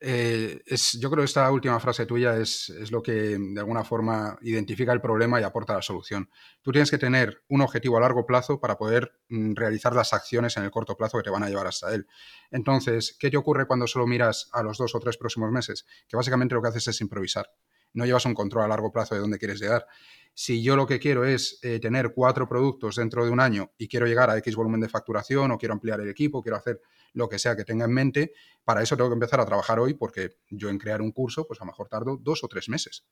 eh, 0.00 0.62
yo 1.00 1.10
creo 1.10 1.22
que 1.22 1.24
esta 1.24 1.50
última 1.50 1.80
frase 1.80 2.06
tuya 2.06 2.36
es, 2.36 2.68
es, 2.68 2.92
lo 2.92 3.02
que 3.02 3.36
de 3.36 3.58
alguna 3.58 3.82
forma 3.82 4.38
identifica 4.42 4.92
el 4.92 5.00
problema 5.00 5.40
y 5.40 5.42
aporta 5.42 5.74
la 5.74 5.82
solución. 5.82 6.30
Tú 6.62 6.70
tienes 6.70 6.88
que 6.88 6.98
tener 6.98 7.42
un 7.48 7.62
objetivo 7.62 7.96
a 7.96 8.00
largo 8.00 8.26
plazo 8.26 8.60
para 8.60 8.78
poder 8.78 9.10
mm, 9.28 9.54
realizar 9.56 9.92
las 9.92 10.12
acciones 10.12 10.56
en 10.56 10.62
el 10.62 10.70
corto 10.70 10.96
plazo 10.96 11.18
que 11.18 11.24
te 11.24 11.30
van 11.30 11.42
a 11.42 11.48
llevar 11.48 11.66
hasta 11.66 11.92
él. 11.92 12.06
Entonces, 12.52 13.16
¿qué 13.18 13.28
te 13.28 13.36
ocurre 13.36 13.66
cuando 13.66 13.88
solo 13.88 14.06
miras 14.06 14.48
a 14.52 14.62
los 14.62 14.78
dos 14.78 14.94
o 14.94 15.00
tres 15.00 15.16
próximos 15.16 15.50
meses? 15.50 15.84
Que 16.06 16.16
básicamente 16.16 16.54
lo 16.54 16.62
que 16.62 16.68
haces 16.68 16.86
es 16.86 17.00
improvisar 17.00 17.50
no 17.96 18.04
llevas 18.04 18.24
un 18.26 18.34
control 18.34 18.64
a 18.64 18.68
largo 18.68 18.92
plazo 18.92 19.14
de 19.14 19.20
dónde 19.20 19.38
quieres 19.38 19.58
llegar. 19.58 19.86
Si 20.34 20.62
yo 20.62 20.76
lo 20.76 20.86
que 20.86 20.98
quiero 20.98 21.24
es 21.24 21.58
eh, 21.62 21.80
tener 21.80 22.12
cuatro 22.12 22.46
productos 22.46 22.96
dentro 22.96 23.24
de 23.24 23.30
un 23.30 23.40
año 23.40 23.72
y 23.78 23.88
quiero 23.88 24.06
llegar 24.06 24.28
a 24.28 24.36
X 24.36 24.54
volumen 24.54 24.80
de 24.80 24.88
facturación 24.88 25.50
o 25.50 25.56
quiero 25.56 25.72
ampliar 25.72 25.98
el 26.00 26.10
equipo, 26.10 26.42
quiero 26.42 26.58
hacer 26.58 26.82
lo 27.14 27.26
que 27.26 27.38
sea 27.38 27.56
que 27.56 27.64
tenga 27.64 27.86
en 27.86 27.92
mente, 27.92 28.32
para 28.62 28.82
eso 28.82 28.96
tengo 28.96 29.08
que 29.08 29.14
empezar 29.14 29.40
a 29.40 29.46
trabajar 29.46 29.80
hoy 29.80 29.94
porque 29.94 30.36
yo 30.50 30.68
en 30.68 30.76
crear 30.76 31.00
un 31.00 31.10
curso, 31.10 31.46
pues 31.46 31.58
a 31.60 31.64
lo 31.64 31.70
mejor 31.70 31.88
tardo 31.88 32.18
dos 32.20 32.44
o 32.44 32.48
tres 32.48 32.68
meses. 32.68 33.06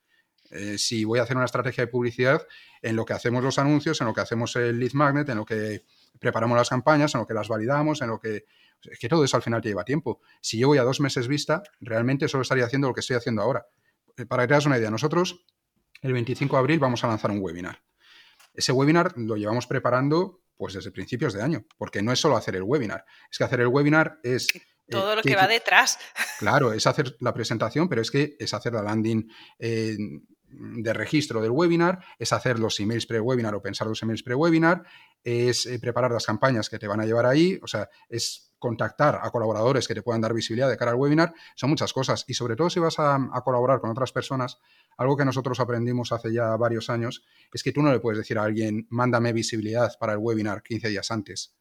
Eh, 0.51 0.77
si 0.77 1.05
voy 1.05 1.19
a 1.19 1.23
hacer 1.23 1.37
una 1.37 1.47
estrategia 1.47 1.85
de 1.85 1.89
publicidad, 1.91 2.47
en 2.83 2.97
lo 2.97 3.07
que 3.07 3.15
hacemos 3.15 3.43
los 3.43 3.59
anuncios, 3.59 4.01
en 4.03 4.07
lo 4.07 4.13
que 4.13 4.21
hacemos 4.21 4.55
el 4.57 4.79
lead 4.79 4.93
magnet, 4.93 5.29
en 5.31 5.39
lo 5.39 5.47
que 5.47 5.85
preparamos 6.21 6.59
las 6.59 6.69
campañas, 6.69 7.15
en 7.15 7.23
lo 7.23 7.27
que 7.27 7.35
las 7.35 7.49
validamos, 7.49 8.03
en 8.03 8.09
lo 8.09 8.21
que... 8.21 8.45
Es 8.83 8.99
que 8.99 9.09
todo 9.09 9.25
eso 9.25 9.39
al 9.39 9.43
final 9.43 9.63
te 9.63 9.71
lleva 9.71 9.83
tiempo. 9.83 10.21
Si 10.43 10.59
yo 10.59 10.69
voy 10.69 10.77
a 10.77 10.83
dos 10.83 11.01
meses 11.01 11.27
vista, 11.27 11.63
realmente 11.81 12.29
solo 12.29 12.43
estaría 12.43 12.67
haciendo 12.67 12.89
lo 12.89 12.93
que 12.93 13.01
estoy 13.01 13.17
haciendo 13.17 13.41
ahora. 13.41 13.67
Eh, 14.17 14.27
para 14.27 14.45
que 14.45 14.49
te 14.49 14.55
hagas 14.55 14.67
una 14.67 14.79
idea, 14.79 14.91
nosotros 14.91 15.45
el 16.03 16.13
25 16.13 16.57
de 16.57 16.61
abril 16.61 16.79
vamos 16.79 17.03
a 17.05 17.09
lanzar 17.09 17.31
un 17.31 17.41
webinar. 17.41 17.83
Ese 18.53 18.73
webinar 18.73 19.17
lo 19.17 19.37
llevamos 19.37 19.67
preparando 19.67 20.43
pues 20.57 20.75
desde 20.75 20.91
principios 20.91 21.33
de 21.33 21.43
año, 21.43 21.65
porque 21.77 22.03
no 22.03 22.13
es 22.13 22.21
solo 22.21 22.37
hacer 22.37 22.57
el 22.57 22.63
webinar, 22.63 23.05
es 23.31 23.39
que 23.39 23.45
hacer 23.45 23.61
el 23.61 23.69
webinar 23.69 24.21
es... 24.23 24.55
Eh, 24.55 24.63
todo 24.89 25.17
lo 25.17 25.23
que, 25.23 25.35
va 25.35 25.49
detrás. 25.49 25.99
Claro, 26.39 26.73
es 26.73 26.87
hacer 26.87 27.17
la 27.21 27.33
presentación, 27.33 27.89
pero 27.89 28.03
es 28.03 28.11
que 28.11 28.37
es 28.39 28.53
hacer 28.53 28.75
la 28.75 28.83
landing 28.83 29.31
eh, 29.59 29.97
de 30.47 30.93
registro 30.93 31.41
del 31.41 31.51
webinar, 31.53 32.05
es 32.19 32.33
hacer 32.33 32.59
los 32.59 32.79
emails 32.81 33.07
pre-webinar 33.07 33.55
o 33.55 33.63
pensar 33.63 33.87
los 33.87 34.03
emails 34.03 34.23
pre-webinar, 34.23 34.85
es 35.23 35.67
eh, 35.67 35.79
preparar 35.79 36.13
las 36.13 36.27
campañas 36.27 36.69
que 36.69 36.79
te 36.79 36.87
van 36.87 37.01
a 37.01 37.07
llevar 37.07 37.27
ahí, 37.27 37.59
o 37.63 37.67
sea, 37.67 37.89
es 38.09 38.54
contactar 38.65 39.21
a 39.23 39.31
colaboradores 39.31 39.87
que 39.87 39.95
te 39.95 40.01
puedan 40.01 40.23
dar 40.23 40.33
visibilidad 40.33 40.71
de 40.71 40.79
cara 40.79 40.93
al 40.93 40.97
webinar, 40.97 41.35
son 41.55 41.69
muchas 41.69 41.93
cosas. 41.93 42.25
Y 42.29 42.33
sobre 42.33 42.57
todo 42.57 42.71
si 42.71 42.81
vas 42.81 42.99
a, 42.99 43.19
colaborar 43.45 43.79
con 43.79 43.91
otras 43.91 44.11
personas, 44.11 44.59
algo 44.97 45.19
que 45.19 45.25
nosotros 45.27 45.61
aprendimos 45.61 46.13
hace 46.13 46.33
ya 46.33 46.57
varios 46.57 46.89
años 46.89 47.23
es 47.53 47.63
que 47.63 47.73
tú 47.73 47.83
no 47.83 47.93
le 47.93 48.01
puedes 48.01 48.17
decir 48.17 48.39
a 48.39 48.45
alguien, 48.45 48.87
mándame 48.89 49.35
visibilidad 49.35 49.93
para 50.01 50.15
el 50.15 50.19
webinar 50.19 50.63
15 50.63 50.89
días 50.89 51.11
antes. 51.11 51.55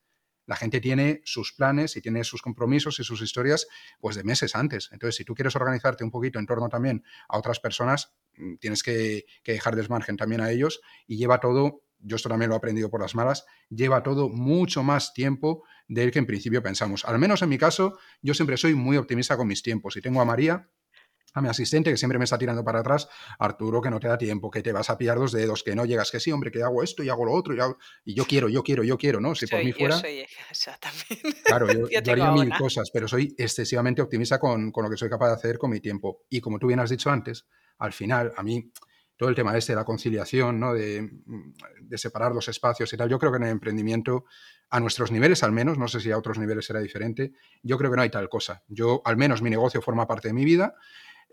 La 0.46 0.56
gente 0.56 0.80
tiene 0.80 1.22
sus 1.26 1.52
planes 1.52 1.98
y 1.98 2.02
tiene 2.02 2.24
sus 2.24 2.42
compromisos 2.42 2.98
y 3.02 3.04
sus 3.04 3.22
historias 3.22 3.68
pues 4.00 4.16
de 4.16 4.24
meses 4.24 4.56
antes. 4.56 4.88
Entonces, 4.94 5.18
si 5.18 5.26
tú 5.26 5.36
quieres 5.36 5.58
organizarte 5.58 6.06
un 6.06 6.12
poquito 6.12 6.40
en 6.40 6.46
torno 6.46 6.70
también 6.70 7.04
a 7.28 7.38
otras 7.38 7.60
personas, 7.60 8.14
mm, 8.38 8.56
tienes 8.62 8.82
que, 8.82 9.26
que 9.44 9.52
dejarles 9.52 9.90
también 10.18 10.40
a 10.40 10.52
ellos 10.52 10.80
y 11.06 11.18
lleva 11.18 11.42
todo, 11.42 11.83
yo 12.04 12.16
esto 12.16 12.30
también 12.30 12.50
lo 12.50 12.56
he 12.56 12.58
aprendido 12.58 12.90
por 12.90 13.02
las 13.02 13.16
malas, 13.16 13.46
lleva 13.70 14.04
todo 14.04 14.30
mucho 14.30 14.84
más 14.84 15.14
tiempo 15.14 15.64
del 15.88 16.12
que 16.12 16.20
en 16.20 16.26
principio 16.26 16.62
pensamos. 16.62 17.06
Al 17.06 17.20
menos 17.20 17.42
en 17.42 17.50
mi 17.50 17.58
caso, 17.58 17.98
yo 18.22 18.34
siempre 18.34 18.58
soy 18.58 18.76
muy 18.76 18.98
optimista 18.98 19.38
con 19.38 19.48
mis 19.48 19.64
tiempos 19.64 19.96
y 19.98 20.02
tengo 20.02 20.22
a 20.22 20.26
María 20.26 20.70
a 21.34 21.42
mi 21.42 21.50
asistente 21.50 21.90
que 21.90 21.98
siempre 21.98 22.20
me 22.20 22.26
está 22.26 22.38
tirando 22.38 22.64
para 22.64 22.80
atrás, 22.80 23.10
Arturo, 23.40 23.82
que 23.82 23.90
no 23.90 24.00
te 24.00 24.08
da 24.08 24.18
tiempo, 24.18 24.52
que 24.52 24.62
te 24.62 24.72
vas 24.72 24.90
a 24.90 24.98
pillar 24.98 25.18
dos 25.18 25.32
dedos, 25.32 25.64
que 25.64 25.76
no 25.76 25.86
llegas, 25.86 26.12
que 26.12 26.20
sí, 26.20 26.32
hombre, 26.32 26.52
que 26.52 26.62
hago 26.62 26.84
esto 26.84 27.04
y 27.04 27.10
hago 27.10 27.26
lo 27.26 27.34
otro, 27.34 27.56
y, 28.06 28.14
yo 28.14 28.26
quiero, 28.26 28.50
yo 28.50 28.62
quiero, 28.62 28.84
yo 28.84 28.98
quiero, 28.98 29.20
¿no? 29.20 29.34
Si 29.34 29.48
por 29.48 29.64
mí 29.64 29.74
fuera... 29.74 29.98
Soy, 29.98 30.26
Claro, 31.44 31.68
yo, 31.72 31.88
haría 32.12 32.32
mil 32.32 32.52
cosas, 32.56 32.90
pero 32.92 33.08
soy 33.08 33.34
excesivamente 33.38 34.02
optimista 34.02 34.40
con, 34.40 34.72
con, 34.72 34.84
lo 34.84 34.92
que 34.92 34.98
soy 34.98 35.10
capaz 35.10 35.30
de 35.30 35.34
hacer 35.34 35.58
con 35.58 35.72
mi 35.72 35.80
tiempo. 35.80 36.24
Y 36.30 36.40
como 36.40 36.60
tú 36.60 36.68
bien 36.68 36.80
has 36.80 36.92
dicho 36.92 37.10
antes, 37.10 37.48
al 37.80 37.94
final, 37.94 38.32
a 38.38 38.44
mí, 38.44 38.72
todo 39.18 39.30
el 39.30 39.36
tema 39.36 39.58
este 39.58 39.74
de 39.74 39.78
la 39.78 39.86
conciliación, 39.86 40.60
¿no? 40.60 40.74
De, 40.74 41.10
de 41.82 41.98
separar 41.98 42.34
los 42.34 42.48
espacios 42.48 42.92
y 42.94 42.98
tal, 42.98 43.10
yo 43.10 43.20
creo 43.20 43.32
que 43.32 43.38
en 43.38 43.44
el 43.44 43.50
emprendimiento, 43.50 44.26
a 44.70 44.80
nuestros 44.80 45.12
niveles 45.12 45.44
al 45.44 45.52
menos, 45.52 45.78
no 45.78 45.88
sé 45.88 46.00
si 46.00 46.12
a 46.12 46.18
otros 46.18 46.40
niveles 46.40 46.66
será 46.66 46.80
diferente, 46.80 47.34
yo 47.62 47.78
creo 47.78 47.92
que 47.92 47.98
no 47.98 48.04
hay 48.04 48.10
tal 48.10 48.30
cosa. 48.30 48.64
Yo, 48.68 49.02
al 49.06 49.18
menos, 49.18 49.42
mi 49.42 49.50
negocio 49.50 49.82
forma 49.82 50.08
parte 50.08 50.30
de 50.30 50.34
mi 50.34 50.46
vida 50.46 50.76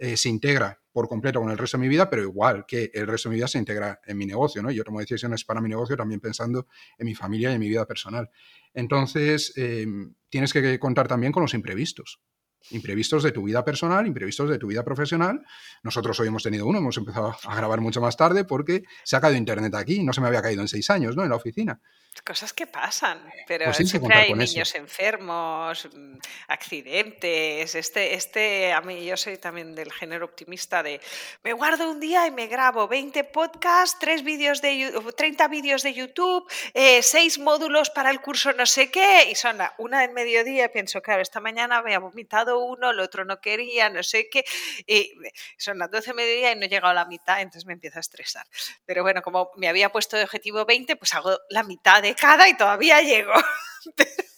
eh, 0.03 0.17
se 0.17 0.31
integra 0.31 0.81
por 0.93 1.09
completo 1.09 1.41
con 1.41 1.51
el 1.51 1.59
resto 1.59 1.77
de 1.77 1.83
mi 1.83 1.89
vida, 1.89 2.09
pero 2.09 2.23
igual 2.23 2.65
que 2.67 2.91
el 2.95 3.07
resto 3.07 3.29
de 3.29 3.35
mi 3.35 3.37
vida 3.37 3.49
se 3.49 3.59
integra 3.59 4.01
en 4.07 4.17
mi 4.17 4.25
negocio, 4.25 4.63
¿no? 4.63 4.71
Yo 4.71 4.83
tomo 4.83 4.99
decisiones 4.99 5.45
para 5.45 5.61
mi 5.61 5.69
negocio 5.69 5.95
también 5.95 6.21
pensando 6.21 6.67
en 6.97 7.07
mi 7.07 7.15
familia 7.15 7.51
y 7.51 7.55
en 7.55 7.61
mi 7.61 7.69
vida 7.69 7.87
personal. 7.87 8.31
Entonces, 8.73 9.53
em, 9.57 10.15
tienes 10.31 10.55
que 10.55 10.79
contar 10.79 11.07
también 11.07 11.33
con 11.33 11.43
los 11.43 11.53
imprevistos. 11.53 12.23
Imprevistos 12.71 13.23
de 13.23 13.33
tu 13.33 13.43
vida 13.43 13.65
personal, 13.65 14.07
imprevistos 14.07 14.49
de 14.49 14.59
tu 14.59 14.69
vida 14.69 14.85
profesional. 14.85 15.45
Nosotros 15.83 16.19
hoy 16.21 16.29
hemos 16.29 16.43
tenido 16.43 16.67
uno, 16.67 16.79
hemos 16.79 16.97
empezado 16.97 17.37
a 17.45 17.57
grabar 17.57 17.81
mucho 17.81 18.01
más 18.01 18.17
tarde 18.17 18.45
porque 18.45 18.83
se 19.05 19.17
ha 19.17 19.21
caído 19.21 19.39
internet 19.39 19.75
aquí, 19.75 20.03
no 20.03 20.13
se 20.13 20.21
me 20.21 20.29
había 20.29 20.43
caído 20.43 20.63
en 20.63 20.69
seis 20.69 20.91
años, 20.91 21.17
¿no? 21.17 21.25
En 21.25 21.31
la 21.31 21.37
oficina. 21.37 21.81
Cosas 22.27 22.53
que 22.53 22.67
pasan, 22.67 23.23
pero 23.47 23.67
pues 23.67 23.89
siempre 23.89 24.15
hay 24.15 24.35
niños 24.35 24.75
enfermos, 24.75 25.89
mm, 25.95 26.17
accidentes. 26.49 27.75
Este, 27.75 28.15
este, 28.15 28.73
a 28.73 28.81
mí 28.83 29.07
yo 29.07 29.17
soy 29.17 29.39
también 29.39 29.75
del 29.75 29.91
género 29.93 30.27
optimista 30.27 30.83
de 30.83 31.01
me 31.45 31.53
guardo 31.53 31.89
un 31.89 31.99
día 31.99 32.27
y 32.27 32.31
me 32.31 32.47
grabo 32.47 32.89
20 32.89 33.25
podcasts, 33.25 33.97
3 34.01 34.23
vídeos 34.25 34.61
de 34.61 34.93
30 35.17 35.49
vídeos 35.49 35.83
de 35.83 35.95
YouTube, 35.95 36.51
eh, 36.75 37.01
6 37.03 37.39
módulos 37.39 37.91
para 37.91 38.11
el 38.11 38.21
curso 38.21 38.53
no 38.53 38.67
sé 38.67 38.91
qué, 38.91 39.29
y 39.31 39.35
son 39.35 39.59
la 39.59 39.75
una 39.79 40.01
del 40.01 40.13
mediodía 40.13 40.67
y 40.67 40.69
pienso, 40.69 41.01
claro, 41.01 41.23
esta 41.23 41.41
mañana 41.41 41.79
había 41.79 42.01
vomitado 42.01 42.50
uno, 42.59 42.91
el 42.91 43.01
otro 43.01 43.25
no 43.25 43.41
quería, 43.41 43.89
no 43.91 44.03
sé 44.03 44.29
qué, 44.29 44.45
y 44.87 45.13
son 45.57 45.79
las 45.79 45.91
12 45.91 46.07
del 46.07 46.17
mediodía 46.17 46.53
y 46.53 46.57
no 46.57 46.67
he 46.67 46.69
llegado 46.69 46.91
a 46.91 46.95
la 46.95 47.07
mitad, 47.07 47.41
entonces 47.41 47.67
me 47.67 47.73
empiezo 47.73 47.99
a 47.99 48.01
estresar. 48.01 48.47
Pero 48.85 49.03
bueno, 49.03 49.23
como 49.23 49.51
me 49.57 49.69
había 49.69 49.91
puesto 49.91 50.17
de 50.17 50.25
objetivo 50.25 50.65
20, 50.65 50.97
pues 50.97 51.15
hago 51.15 51.39
la 51.51 51.63
mitad 51.63 52.03
de 52.03 52.15
cada 52.15 52.49
y 52.49 52.57
todavía 52.57 53.01
llego. 53.01 53.33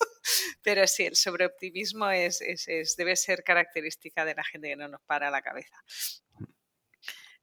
Pero, 0.62 0.86
sí, 0.86 1.04
el 1.04 1.16
sobreoptimismo 1.16 2.08
es, 2.10 2.40
es, 2.40 2.96
debe 2.96 3.16
ser 3.16 3.42
característica 3.42 4.24
de 4.24 4.34
la 4.34 4.44
gente 4.44 4.68
que 4.68 4.76
no 4.76 4.88
nos 4.88 5.02
para 5.02 5.30
la 5.30 5.42
cabeza. 5.42 5.82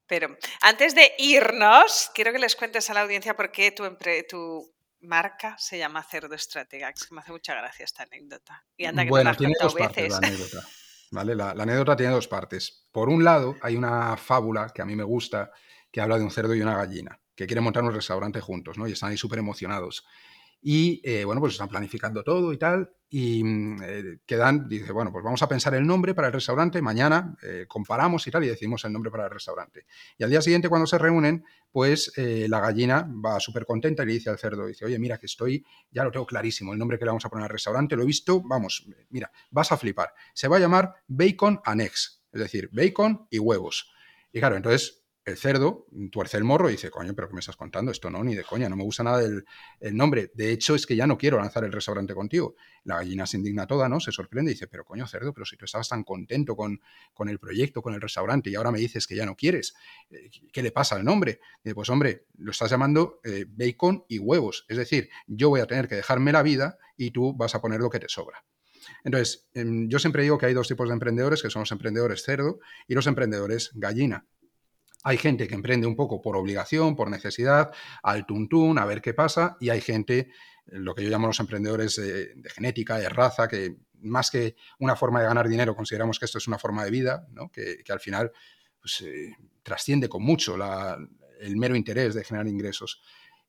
Pero 0.08 0.36
antes 0.62 0.95
de 0.95 1.13
irnos, 1.17 2.10
quiero 2.15 2.32
que 2.32 2.39
les 2.39 2.55
cuentes 2.55 2.89
a 2.89 2.93
la 2.93 3.01
audiencia 3.01 3.36
por 3.36 3.51
qué 3.51 3.71
tu, 3.71 3.95
tu 4.27 4.73
marca 5.02 5.56
se 5.58 5.78
llama 5.78 6.04
Cerdo 6.04 6.36
Estratega, 6.36 6.94
que 6.94 7.14
me 7.14 7.22
hace 7.22 7.32
mucha 7.32 7.56
gracia 7.56 7.86
esta 7.86 8.04
anécdota. 8.04 8.66
Y 8.78 8.86
anda 8.86 9.04
que 9.04 9.10
bueno, 9.10 9.36
tiene 9.36 9.54
dos 9.60 9.74
partes 9.74 10.12
la 10.12 10.18
anécdota. 10.18 10.68
¿vale? 11.12 11.36
La, 11.36 11.54
la, 11.54 11.64
anécdota 11.64 11.96
tiene 11.96 12.14
dos 12.14 12.28
partes. 12.28 12.88
Por 12.92 13.10
un 13.10 13.24
lado, 13.24 13.56
hay 13.62 13.76
una 13.76 14.16
fábula 14.18 14.72
que 14.74 14.82
a 14.82 14.86
mí 14.86 14.96
me 14.96 15.04
gusta, 15.04 15.52
que 15.92 16.02
habla 16.02 16.18
de 16.18 16.24
un 16.24 16.32
cerdo 16.32 16.54
y 16.56 16.62
una 16.62 16.76
gallina, 16.76 17.20
que 17.36 17.48
quieren 17.48 17.64
montar 17.64 17.84
un 17.84 17.94
restaurante 17.94 18.42
juntos, 18.42 18.78
¿no? 18.78 18.88
Y 18.88 18.94
están 18.94 19.12
ahí 19.12 19.18
súper 19.18 19.40
emocionados. 19.40 20.06
Y 20.62 21.02
eh, 21.04 21.24
bueno, 21.24 21.39
pues 21.39 21.54
están 21.54 21.69
planificando 21.69 22.24
todo 22.24 22.52
y 22.52 22.58
tal. 22.58 22.91
Y 23.10 23.43
mm, 23.43 23.78
eh, 23.82 24.19
quedan, 24.26 24.67
dice, 24.67 24.91
bueno, 24.91 25.12
pues 25.12 25.24
vamos 25.24 25.41
a 25.41 25.48
pensar 25.48 25.74
el 25.74 25.88
nombre 25.88 26.13
para 26.13 26.28
el 26.28 26.34
restaurante. 26.34 26.82
Mañana 26.82 27.36
eh, 27.41 27.65
comparamos 27.67 28.28
y 28.28 28.32
tal 28.32 28.43
y 28.43 28.48
decidimos 28.48 28.84
el 28.86 28.91
nombre 28.91 29.10
para 29.10 29.26
el 29.26 29.32
restaurante. 29.32 29.86
Y 30.17 30.24
al 30.24 30.30
día 30.30 30.41
siguiente, 30.41 30.67
cuando 30.67 30.86
se 30.86 30.98
reúnen, 30.98 31.43
pues 31.72 32.12
la 32.15 32.60
gallina 32.60 33.08
va 33.24 33.39
súper 33.39 33.63
contenta 33.65 34.02
y 34.02 34.08
le 34.08 34.13
dice 34.13 34.30
al 34.32 34.39
cerdo, 34.39 34.65
dice, 34.65 34.86
oye, 34.86 34.98
mira 34.98 35.19
que 35.19 35.28
estoy, 35.28 35.63
ya 35.91 36.04
lo 36.04 36.12
tengo 36.12 36.26
clarísimo, 36.26 36.74
el 36.74 36.80
nombre 36.80 36.98
que 36.98 37.06
le 37.06 37.10
vamos 37.10 37.26
a 37.26 37.30
poner 37.30 37.43
al 37.43 37.52
restaurante, 37.52 37.95
lo 37.95 38.02
he 38.02 38.08
visto, 38.08 38.41
vamos, 38.41 38.88
mira, 39.12 39.32
vas 39.52 39.72
a 39.72 39.78
flipar. 39.78 40.12
Se 40.34 40.48
va 40.48 40.58
a 40.58 40.60
llamar 40.60 40.95
Bacon 41.08 41.62
Annex, 41.63 42.24
es 42.32 42.41
decir, 42.41 42.69
bacon 42.72 43.28
y 43.30 43.38
huevos. 43.38 43.91
Y 44.34 44.39
claro, 44.39 44.56
entonces 44.56 45.00
el 45.30 45.38
cerdo 45.38 45.88
tuerce 46.12 46.38
el 46.38 46.44
morro 46.44 46.70
y 46.70 46.74
dice, 46.74 46.89
coño, 46.89 47.13
pero 47.13 47.28
¿qué 47.28 47.34
me 47.34 47.39
estás 47.39 47.56
contando? 47.56 47.92
Esto 47.92 48.10
no, 48.10 48.24
ni 48.24 48.36
de 48.36 48.44
coña, 48.44 48.70
no 48.70 48.76
me 48.76 48.84
gusta 48.84 49.04
nada 49.04 49.24
el, 49.24 49.46
nombre. 49.96 50.32
De 50.34 50.52
hecho, 50.52 50.76
es 50.76 50.86
que 50.86 50.96
ya 50.96 51.08
no 51.08 51.18
quiero 51.18 51.38
lanzar 51.38 51.63
el 51.63 51.72
restaurante 51.72 52.13
contigo. 52.13 52.56
La 52.84 52.98
gallina 52.98 53.26
se 53.26 53.38
indigna 53.38 53.68
toda, 53.68 53.88
¿no? 53.89 54.00
Se 54.00 54.12
sorprende 54.12 54.52
y 54.52 54.54
dice, 54.56 54.68
pero 54.68 54.84
coño, 54.84 55.08
cerdo, 55.08 55.34
pero 55.34 55.46
si 55.46 55.58
tú 55.58 55.65
estabas 55.65 55.89
tan 55.89 56.04
contento 56.04 56.56
con, 56.56 56.82
con 57.13 57.30
el 57.30 57.39
proyecto, 57.39 57.82
con 57.82 57.94
el 57.94 58.02
restaurante, 58.02 58.50
y 58.50 58.56
ahora 58.56 58.72
me 58.72 58.80
dices 58.80 59.08
que 59.08 59.15
ya 59.15 59.26
no 59.26 59.36
quieres, 59.36 59.74
eh, 60.10 60.30
¿qué 60.52 60.63
le 60.63 60.72
pasa 60.72 60.96
al 60.96 61.06
nombre? 61.06 61.39
dice, 61.63 61.76
pues 61.76 61.89
hombre, 61.89 62.26
lo 62.38 62.52
estás 62.52 62.72
llamando 62.72 63.20
eh, 63.24 63.46
bacon 63.48 64.06
y 64.08 64.20
huevos. 64.20 64.65
Es 64.68 64.78
decir, 64.78 65.10
yo 65.28 65.50
voy 65.50 65.62
a 65.62 65.65
tener 65.65 65.88
que 65.88 65.96
dejarme 65.96 66.32
la 66.32 66.44
vida 66.44 66.78
y 66.98 67.12
tú 67.12 67.34
vas 67.36 67.56
a 67.56 67.62
poner 67.62 67.80
lo 67.80 67.89
que 67.89 68.00
te 68.00 68.10
sobra. 68.10 68.44
Entonces, 69.04 69.50
em, 69.54 69.88
yo 69.89 70.00
siempre 70.00 70.24
digo 70.24 70.38
que 70.38 70.46
hay 70.46 70.54
dos 70.54 70.68
tipos 70.68 70.88
de 70.88 70.94
emprendedores, 70.94 71.42
que 71.42 71.50
son 71.50 71.62
los 71.62 71.72
emprendedores 71.72 72.24
cerdo 72.24 72.60
y 72.88 72.96
los 72.96 73.08
emprendedores 73.08 73.72
gallina. 73.74 74.26
Hay 75.04 75.18
gente 75.18 75.48
que 75.48 75.56
emprende 75.56 75.88
un 75.88 75.96
poco 75.96 76.22
por 76.22 76.36
obligación, 76.36 76.96
por 76.96 77.10
necesidad, 77.10 77.72
al 78.04 78.26
tuntún, 78.26 78.78
a 78.80 78.86
ver 78.86 79.02
qué 79.02 79.14
pasa, 79.14 79.56
y 79.60 79.70
hay 79.70 79.80
gente, 79.80 80.32
lo 80.66 80.94
que 80.94 81.04
yo 81.04 81.10
llamo 81.10 81.28
los 81.28 81.40
emprendedores 81.40 81.96
de, 81.96 82.34
genética, 82.54 82.98
de 82.98 83.08
raza, 83.08 83.48
que 83.48 83.78
más 84.02 84.30
que 84.30 84.56
una 84.80 84.96
forma 84.96 85.22
de 85.22 85.28
ganar 85.28 85.48
dinero, 85.48 85.76
consideramos 85.76 86.20
que 86.20 86.26
esto 86.26 86.38
es 86.38 86.48
una 86.48 86.58
forma 86.58 86.84
de 86.84 86.92
vida, 86.92 87.28
¿no? 87.32 87.50
que, 87.50 87.82
al 87.90 88.00
final 88.00 88.32
pues, 88.80 89.02
eh, 89.02 89.36
trasciende 89.64 90.10
con 90.10 90.24
mucho 90.24 90.58
el 91.40 91.56
mero 91.56 91.76
interés 91.76 92.14
de 92.14 92.24
generar 92.24 92.48
ingresos. 92.48 93.02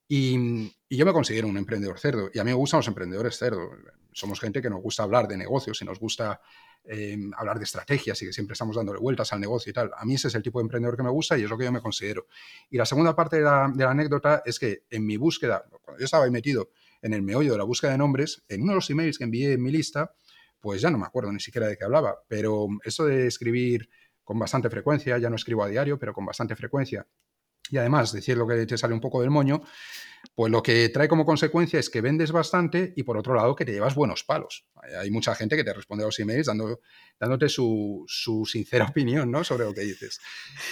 Y, 0.06 0.72
y, 0.88 0.96
yo 0.96 1.06
me 1.06 1.12
considero 1.12 1.48
un 1.48 1.56
emprendedor 1.56 1.98
cerdo, 1.98 2.30
y 2.32 2.38
a 2.38 2.44
mí 2.44 2.50
me 2.50 2.56
gustan 2.56 2.78
los 2.78 2.88
emprendedores 2.88 3.36
cerdo. 3.36 3.70
Somos 4.12 4.40
gente 4.40 4.60
que 4.60 4.70
nos 4.70 4.82
gusta 4.82 5.02
hablar 5.04 5.28
de 5.28 5.36
negocios 5.36 5.80
y 5.82 5.84
nos 5.84 6.00
gusta 6.00 6.40
Em, 6.84 7.30
hablar 7.36 7.58
de 7.58 7.64
estrategias 7.64 8.20
y 8.22 8.26
que 8.26 8.32
siempre 8.32 8.54
estamos 8.54 8.74
dándole 8.74 8.98
vueltas 8.98 9.32
al 9.34 9.40
negocio 9.40 9.70
y 9.70 9.72
tal. 9.72 9.90
A 9.96 10.04
mí 10.06 10.14
ese 10.14 10.28
es 10.28 10.34
el 10.34 10.42
tipo 10.42 10.58
de 10.58 10.62
emprendedor 10.62 10.96
que 10.96 11.02
me 11.02 11.10
gusta 11.10 11.36
y 11.36 11.42
es 11.42 11.50
lo 11.50 11.58
que 11.58 11.64
yo 11.64 11.72
me 11.72 11.80
considero. 11.80 12.26
Y 12.70 12.78
la 12.78 12.86
segunda 12.86 13.14
parte 13.14 13.36
de 13.36 13.42
la, 13.42 13.64
anécdota 13.64 14.42
es 14.46 14.58
que 14.58 14.84
en 14.88 15.04
mi 15.04 15.18
búsqueda, 15.18 15.64
cuando 15.82 16.00
yo 16.00 16.06
estaba 16.06 16.24
ahí 16.24 16.30
metido 16.30 16.70
en 17.02 17.12
el 17.12 17.22
meollo 17.22 17.52
de 17.52 17.58
la 17.58 17.64
búsqueda 17.64 17.92
de 17.92 17.98
nombres, 17.98 18.42
en 18.48 18.62
uno 18.62 18.72
de 18.72 18.76
los 18.76 18.90
emails 18.90 19.18
que 19.18 19.24
envié 19.24 19.52
en 19.52 19.62
mi 19.62 19.70
lista, 19.70 20.14
pues 20.58 20.80
ya 20.80 20.90
no 20.90 20.96
me 20.96 21.04
acuerdo 21.04 21.30
ni 21.32 21.40
siquiera 21.40 21.68
de 21.68 21.76
qué 21.76 21.84
hablaba, 21.84 22.16
pero 22.26 22.66
eso 22.82 23.04
de 23.04 23.26
escribir 23.26 23.88
con 24.24 24.38
bastante 24.38 24.70
frecuencia, 24.70 25.18
ya 25.18 25.28
no 25.28 25.36
escribo 25.36 25.62
a 25.62 25.68
diario, 25.68 25.98
pero 25.98 26.14
con 26.14 26.24
bastante 26.24 26.56
frecuencia. 26.56 27.06
Y 27.70 27.76
además, 27.76 28.12
decir 28.12 28.36
lo 28.36 28.46
que 28.46 28.66
te 28.66 28.78
sale 28.78 28.94
un 28.94 29.00
poco 29.00 29.20
del 29.20 29.30
moño, 29.30 29.62
pues 30.34 30.50
lo 30.50 30.62
que 30.62 30.88
trae 30.88 31.08
como 31.08 31.24
consecuencia 31.24 31.80
es 31.80 31.90
que 31.90 32.00
vendes 32.00 32.32
bastante 32.32 32.92
y 32.96 33.02
por 33.02 33.16
otro 33.16 33.34
lado 33.34 33.54
que 33.54 33.64
te 33.64 33.72
llevas 33.72 33.94
buenos 33.94 34.24
palos. 34.24 34.66
Hay 34.98 35.10
mucha 35.10 35.34
gente 35.34 35.56
que 35.56 35.64
te 35.64 35.72
responde 35.72 36.04
a 36.04 36.06
los 36.06 36.18
emails 36.18 36.46
dando, 36.46 36.80
dándote 37.18 37.48
su, 37.48 38.04
sincera 38.46 38.86
opinión 38.90 39.30
¿no? 39.30 39.44
sobre 39.44 39.64
lo 39.64 39.74
que 39.74 39.82
dices. 39.82 40.20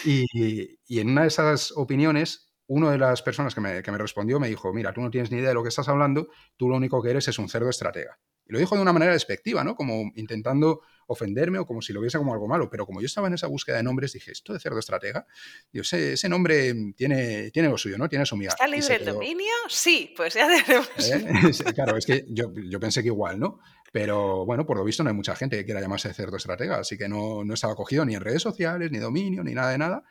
Y, 0.04 0.78
en 0.88 1.11
una 1.11 1.22
de 1.22 1.28
esas 1.28 1.72
opiniones, 1.76 2.52
una 2.66 2.90
de 2.90 2.98
las 2.98 3.22
personas 3.22 3.54
que 3.54 3.61
me, 3.61 3.82
que 3.82 3.90
me 3.90 3.98
respondió 3.98 4.40
me 4.40 4.48
dijo, 4.48 4.72
mira, 4.72 4.92
tú 4.92 5.00
no 5.00 5.11
tienes 5.11 5.30
ni 5.30 5.38
idea 5.38 5.48
de 5.48 5.54
lo 5.54 5.62
que 5.62 5.70
estás 5.70 5.88
hablando, 5.88 6.28
tú 6.56 6.68
lo 6.68 6.76
único 6.76 7.02
que 7.02 7.11
eres 7.11 7.28
es 7.28 7.38
un 7.38 7.48
cerdo 7.48 7.70
estratega. 7.70 8.18
Y 8.48 8.52
lo 8.52 8.58
dijo 8.58 8.74
de 8.74 8.82
una 8.82 8.92
manera 8.92 9.12
despectiva, 9.12 9.62
¿no? 9.62 9.74
Como 9.74 10.11
intentando 10.14 10.80
ofenderme 11.06 11.58
o 11.58 11.66
como 11.66 11.82
si 11.82 11.92
lo 11.92 12.00
viese 12.00 12.16
como 12.18 12.32
algo 12.32 12.48
malo. 12.48 12.70
Pero 12.70 12.87
como 12.87 13.00
yo 13.00 13.06
estaba 13.06 13.28
en 13.28 13.34
esa 13.34 13.46
búsqueda 13.46 13.76
de 13.76 13.82
nombres, 13.82 14.12
dije, 14.12 14.32
esto 14.32 14.52
de 14.52 14.61
cerdo 14.61 14.78
estratega, 14.78 15.26
digo, 15.70 15.82
ese, 15.82 16.14
ese 16.14 16.28
nombre 16.28 16.74
tiene, 16.96 17.50
tiene 17.50 17.68
lo 17.68 17.76
suyo, 17.76 17.98
¿no? 17.98 18.08
Tiene 18.08 18.24
su 18.24 18.37
miga. 18.37 18.50
¿Está 18.50 18.66
libre 18.66 18.96
el 18.96 19.04
dominio? 19.04 19.52
Sí, 19.68 20.14
pues 20.16 20.34
ya 20.34 20.48
tenemos. 20.48 20.88
¿Eh? 20.98 21.72
claro, 21.74 21.96
es 21.96 22.06
que 22.06 22.24
yo, 22.28 22.80
pensé 22.80 23.02
que 23.02 23.08
igual, 23.08 23.38
¿no? 23.38 23.61
Pero 23.92 24.46
bueno, 24.46 24.66
por 24.66 24.76
lo 24.76 24.84
visto 24.84 25.02
no 25.02 25.11
hay 25.11 25.16
mucha 25.16 25.37
gente 25.37 25.56
que 25.56 25.64
quiera 25.64 25.80
llamarse 25.80 26.12
cerdo 26.14 26.37
estratega, 26.37 26.78
así 26.78 26.96
que 26.96 27.08
no, 27.08 27.44
no 27.44 27.54
estaba 27.54 27.74
cogido 27.74 28.04
ni 28.04 28.14
en 28.14 28.20
redes 28.20 28.42
sociales, 28.42 28.90
ni 28.90 28.98
dominio, 28.98 29.44
ni 29.44 29.54
nada 29.54 29.70
de 29.72 29.78
nada. 29.78 30.04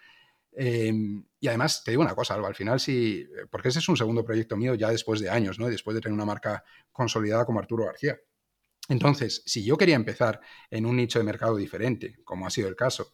Em, 0.59 1.23
y 1.39 1.47
además, 1.47 1.83
te 1.83 1.91
digo 1.91 2.01
una 2.01 2.15
cosa, 2.15 2.33
Alba, 2.33 2.47
al 2.47 2.55
final 2.55 2.79
sí, 2.79 3.27
porque 3.51 3.69
ese 3.69 3.77
es 3.77 3.87
un 3.89 3.95
segundo 3.95 4.25
proyecto 4.25 4.57
mío 4.57 4.73
ya 4.73 4.89
después 4.89 5.19
de 5.19 5.29
años, 5.29 5.59
¿no? 5.59 5.67
Después 5.67 5.93
de 5.93 6.01
tener 6.01 6.13
una 6.15 6.25
marca 6.25 6.63
consolidada 6.91 7.45
como 7.45 7.59
Arturo 7.59 7.85
García. 7.85 8.19
Entonces, 8.87 9.43
si 9.45 9.63
yo 9.63 9.77
quería 9.77 9.95
empezar 9.95 10.39
en 10.71 10.85
un 10.85 10.95
nicho 10.95 11.19
de 11.19 11.25
mercado 11.25 11.55
diferente, 11.55 12.17
como 12.23 12.47
ha 12.47 12.49
sido 12.49 12.69
el 12.69 12.75
caso, 12.75 13.13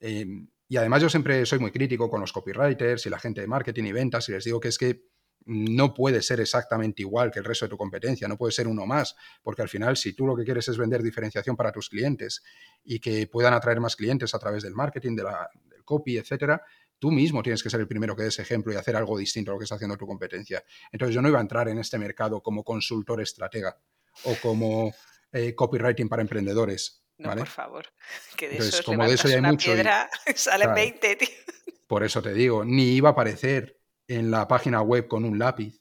em, 0.00 0.48
y 0.68 0.76
además 0.76 1.02
yo 1.02 1.08
siempre 1.08 1.46
soy 1.46 1.58
muy 1.58 1.70
crítico 1.70 2.10
con 2.10 2.20
los 2.20 2.32
copywriters 2.32 3.06
y 3.06 3.10
la 3.10 3.18
gente 3.18 3.40
de 3.40 3.46
marketing 3.46 3.84
y 3.84 3.92
ventas 3.92 4.28
y 4.28 4.32
les 4.32 4.44
digo 4.44 4.60
que 4.60 4.68
es 4.68 4.76
que 4.78 5.08
no 5.46 5.94
puede 5.94 6.20
ser 6.20 6.40
exactamente 6.40 7.00
igual 7.00 7.30
que 7.30 7.38
el 7.38 7.44
resto 7.46 7.64
de 7.64 7.70
tu 7.70 7.78
competencia, 7.78 8.28
no 8.28 8.36
puede 8.36 8.52
ser 8.52 8.68
uno 8.68 8.84
más, 8.84 9.16
porque 9.42 9.62
al 9.62 9.70
final 9.70 9.96
si 9.96 10.12
tú 10.12 10.26
lo 10.26 10.36
que 10.36 10.44
quieres 10.44 10.68
es 10.68 10.76
vender 10.76 11.02
diferenciación 11.02 11.56
para 11.56 11.72
tus 11.72 11.88
clientes 11.88 12.42
y 12.84 13.00
que 13.00 13.26
puedan 13.26 13.54
atraer 13.54 13.80
más 13.80 13.96
clientes 13.96 14.34
a 14.34 14.38
través 14.38 14.62
del 14.62 14.74
marketing, 14.74 15.16
de 15.16 15.22
la, 15.22 15.48
del 15.70 15.84
copy, 15.84 16.18
etcétera, 16.18 16.62
tú 16.98 17.10
mismo 17.10 17.42
tienes 17.42 17.62
que 17.62 17.70
ser 17.70 17.80
el 17.80 17.88
primero 17.88 18.14
que 18.14 18.24
des 18.24 18.38
ejemplo 18.40 18.74
y 18.74 18.76
hacer 18.76 18.94
algo 18.94 19.16
distinto 19.16 19.50
a 19.50 19.54
lo 19.54 19.58
que 19.58 19.64
está 19.64 19.76
haciendo 19.76 19.96
tu 19.96 20.06
competencia. 20.06 20.62
Entonces 20.92 21.14
yo 21.14 21.22
no 21.22 21.28
iba 21.28 21.38
a 21.38 21.42
entrar 21.42 21.68
en 21.68 21.78
este 21.78 21.98
mercado 21.98 22.42
como 22.42 22.62
consultor 22.62 23.22
estratega 23.22 23.78
o 24.24 24.34
como 24.42 24.92
eh, 25.32 25.54
copywriting 25.54 26.08
para 26.08 26.22
emprendedores. 26.22 27.04
No, 27.18 27.34
por 27.34 27.46
favor. 27.46 27.86
Que 28.36 28.48
de 28.48 28.58
eso 28.58 28.84
como 28.84 29.04
de 29.04 29.14
eso 29.14 29.28
ya 29.28 29.36
hay 29.36 29.42
mucho. 29.42 29.72
salen 30.36 30.74
20, 30.74 31.16
tío. 31.16 31.28
Por 31.86 32.04
eso 32.04 32.20
te 32.22 32.34
digo, 32.34 32.64
ni 32.64 32.94
iba 32.94 33.08
a 33.08 33.12
aparecer 33.12 33.80
en 34.06 34.30
la 34.30 34.46
página 34.46 34.82
web 34.82 35.08
con 35.08 35.24
un 35.24 35.38
lápiz, 35.38 35.80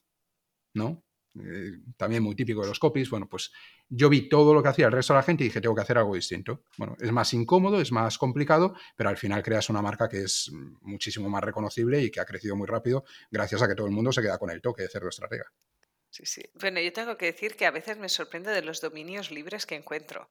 ¿no? 0.73 1.03
Eh, 1.43 1.79
también 1.97 2.23
muy 2.23 2.33
típico 2.33 2.61
de 2.61 2.67
los 2.67 2.79
copies. 2.79 3.09
Bueno, 3.09 3.27
pues 3.29 3.51
yo 3.89 4.09
vi 4.09 4.29
todo 4.29 4.53
lo 4.53 4.63
que 4.63 4.69
hacía 4.69 4.87
el 4.87 4.91
resto 4.91 5.13
de 5.13 5.19
la 5.19 5.23
gente 5.23 5.43
y 5.43 5.47
dije, 5.47 5.61
tengo 5.61 5.75
que 5.75 5.81
hacer 5.81 5.97
algo 5.97 6.15
distinto. 6.15 6.63
Bueno, 6.77 6.95
es 6.99 7.11
más 7.11 7.33
incómodo, 7.33 7.79
es 7.81 7.91
más 7.91 8.17
complicado, 8.17 8.73
pero 8.95 9.09
al 9.09 9.17
final 9.17 9.43
creas 9.43 9.69
una 9.69 9.81
marca 9.81 10.07
que 10.07 10.23
es 10.23 10.49
muchísimo 10.81 11.29
más 11.29 11.43
reconocible 11.43 12.01
y 12.01 12.09
que 12.09 12.19
ha 12.19 12.25
crecido 12.25 12.55
muy 12.55 12.67
rápido 12.67 13.03
gracias 13.29 13.61
a 13.61 13.67
que 13.67 13.75
todo 13.75 13.87
el 13.87 13.93
mundo 13.93 14.11
se 14.11 14.21
queda 14.21 14.37
con 14.37 14.49
el 14.49 14.61
toque 14.61 14.83
de 14.83 14.89
cerdo 14.89 15.09
estratega. 15.09 15.45
Sí, 16.09 16.25
sí. 16.25 16.41
Bueno, 16.55 16.79
yo 16.79 16.91
tengo 16.93 17.17
que 17.17 17.27
decir 17.27 17.55
que 17.55 17.65
a 17.65 17.71
veces 17.71 17.97
me 17.97 18.09
sorprende 18.09 18.51
de 18.51 18.61
los 18.61 18.81
dominios 18.81 19.31
libres 19.31 19.65
que 19.65 19.75
encuentro. 19.75 20.29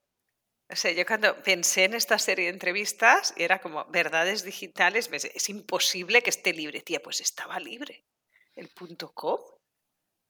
O 0.69 0.75
sea, 0.75 0.91
yo 0.91 1.07
cuando 1.07 1.41
pensé 1.43 1.85
en 1.85 1.95
esta 1.95 2.19
serie 2.19 2.47
de 2.47 2.51
entrevistas, 2.53 3.33
era 3.37 3.61
como 3.61 3.85
verdades 3.87 4.43
digitales, 4.43 5.09
es 5.13 5.49
imposible 5.49 6.23
que 6.23 6.31
esté 6.31 6.53
libre. 6.53 6.81
Tía, 6.81 7.01
pues 7.01 7.21
estaba 7.21 7.61
libre. 7.61 8.05
El 8.57 8.69
punto 8.69 9.13
com. 9.13 9.41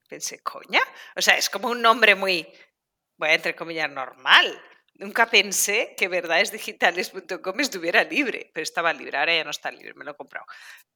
Pensé, 0.07 0.39
coña. 0.43 0.81
O 1.15 1.21
sea, 1.21 1.37
es 1.37 1.49
como 1.49 1.69
un 1.69 1.81
nombre 1.81 2.13
muy, 2.13 2.47
bueno, 3.17 3.33
entre 3.33 3.55
comillas, 3.55 3.89
normal. 3.89 4.61
Nunca 4.99 5.29
pensé 5.29 5.93
que 5.95 6.07
verdadesdigitales.com 6.07 7.59
estuviera 7.59 8.03
libre, 8.03 8.49
pero 8.51 8.63
estaba 8.63 8.91
libre, 8.93 9.17
ahora 9.17 9.35
ya 9.35 9.43
no 9.43 9.51
está 9.51 9.69
libre, 9.69 9.93
me 9.93 10.03
lo 10.03 10.11
he 10.11 10.15
comprado. 10.15 10.47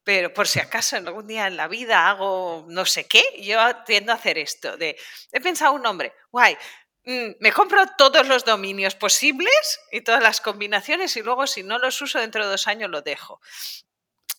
Pero 0.02 0.34
por 0.34 0.48
si 0.48 0.58
acaso 0.58 0.96
en 0.96 1.06
algún 1.06 1.28
día 1.28 1.46
en 1.46 1.56
la 1.56 1.68
vida 1.68 2.08
hago 2.08 2.66
no 2.68 2.84
sé 2.84 3.06
qué, 3.06 3.22
yo 3.40 3.58
tiendo 3.86 4.10
a 4.10 4.16
hacer 4.16 4.38
esto, 4.38 4.76
de, 4.76 4.96
he 5.30 5.40
pensado 5.40 5.74
un 5.74 5.82
nombre, 5.82 6.14
guay, 6.32 6.56
mm, 7.04 7.36
me 7.38 7.52
compro 7.52 7.84
todos 7.96 8.26
los 8.26 8.44
dominios 8.44 8.96
posibles 8.96 9.80
y 9.92 10.00
todas 10.00 10.22
las 10.22 10.40
combinaciones 10.40 11.16
y 11.16 11.22
luego 11.22 11.46
si 11.46 11.62
no 11.62 11.78
los 11.78 12.02
uso 12.02 12.18
dentro 12.18 12.44
de 12.44 12.50
dos 12.50 12.66
años 12.66 12.90
lo 12.90 13.02
dejo. 13.02 13.40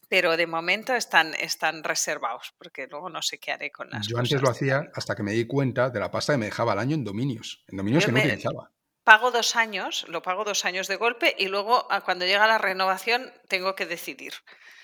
Pero 0.09 0.35
de 0.35 0.45
momento 0.45 0.93
están, 0.93 1.33
están 1.35 1.85
reservados, 1.85 2.53
porque 2.57 2.85
luego 2.87 3.09
no 3.09 3.21
sé 3.21 3.39
qué 3.39 3.53
haré 3.53 3.71
con 3.71 3.89
las 3.89 4.05
Yo 4.05 4.17
antes 4.17 4.41
lo 4.41 4.49
hacía 4.49 4.91
hasta 4.93 5.15
que 5.15 5.23
me 5.23 5.31
di 5.31 5.47
cuenta 5.47 5.89
de 5.89 6.01
la 6.01 6.11
pasta 6.11 6.33
que 6.33 6.37
me 6.37 6.47
dejaba 6.47 6.73
al 6.73 6.79
año 6.79 6.95
en 6.95 7.05
dominios, 7.05 7.63
en 7.69 7.77
dominios 7.77 8.05
que 8.05 8.11
no 8.11 8.19
utilizaba 8.19 8.72
pago 9.03 9.31
dos 9.31 9.55
años, 9.55 10.05
lo 10.07 10.21
pago 10.21 10.43
dos 10.43 10.65
años 10.65 10.87
de 10.87 10.95
golpe 10.95 11.35
y 11.37 11.47
luego 11.47 11.87
ah, 11.89 12.01
cuando 12.01 12.25
llega 12.25 12.47
la 12.47 12.57
renovación 12.57 13.31
tengo 13.47 13.75
que 13.75 13.85
decidir. 13.85 14.33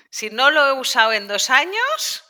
Si 0.09 0.29
no 0.29 0.51
lo 0.51 0.67
he 0.67 0.73
usado 0.73 1.13
en 1.13 1.27
dos 1.27 1.49
años, 1.49 2.25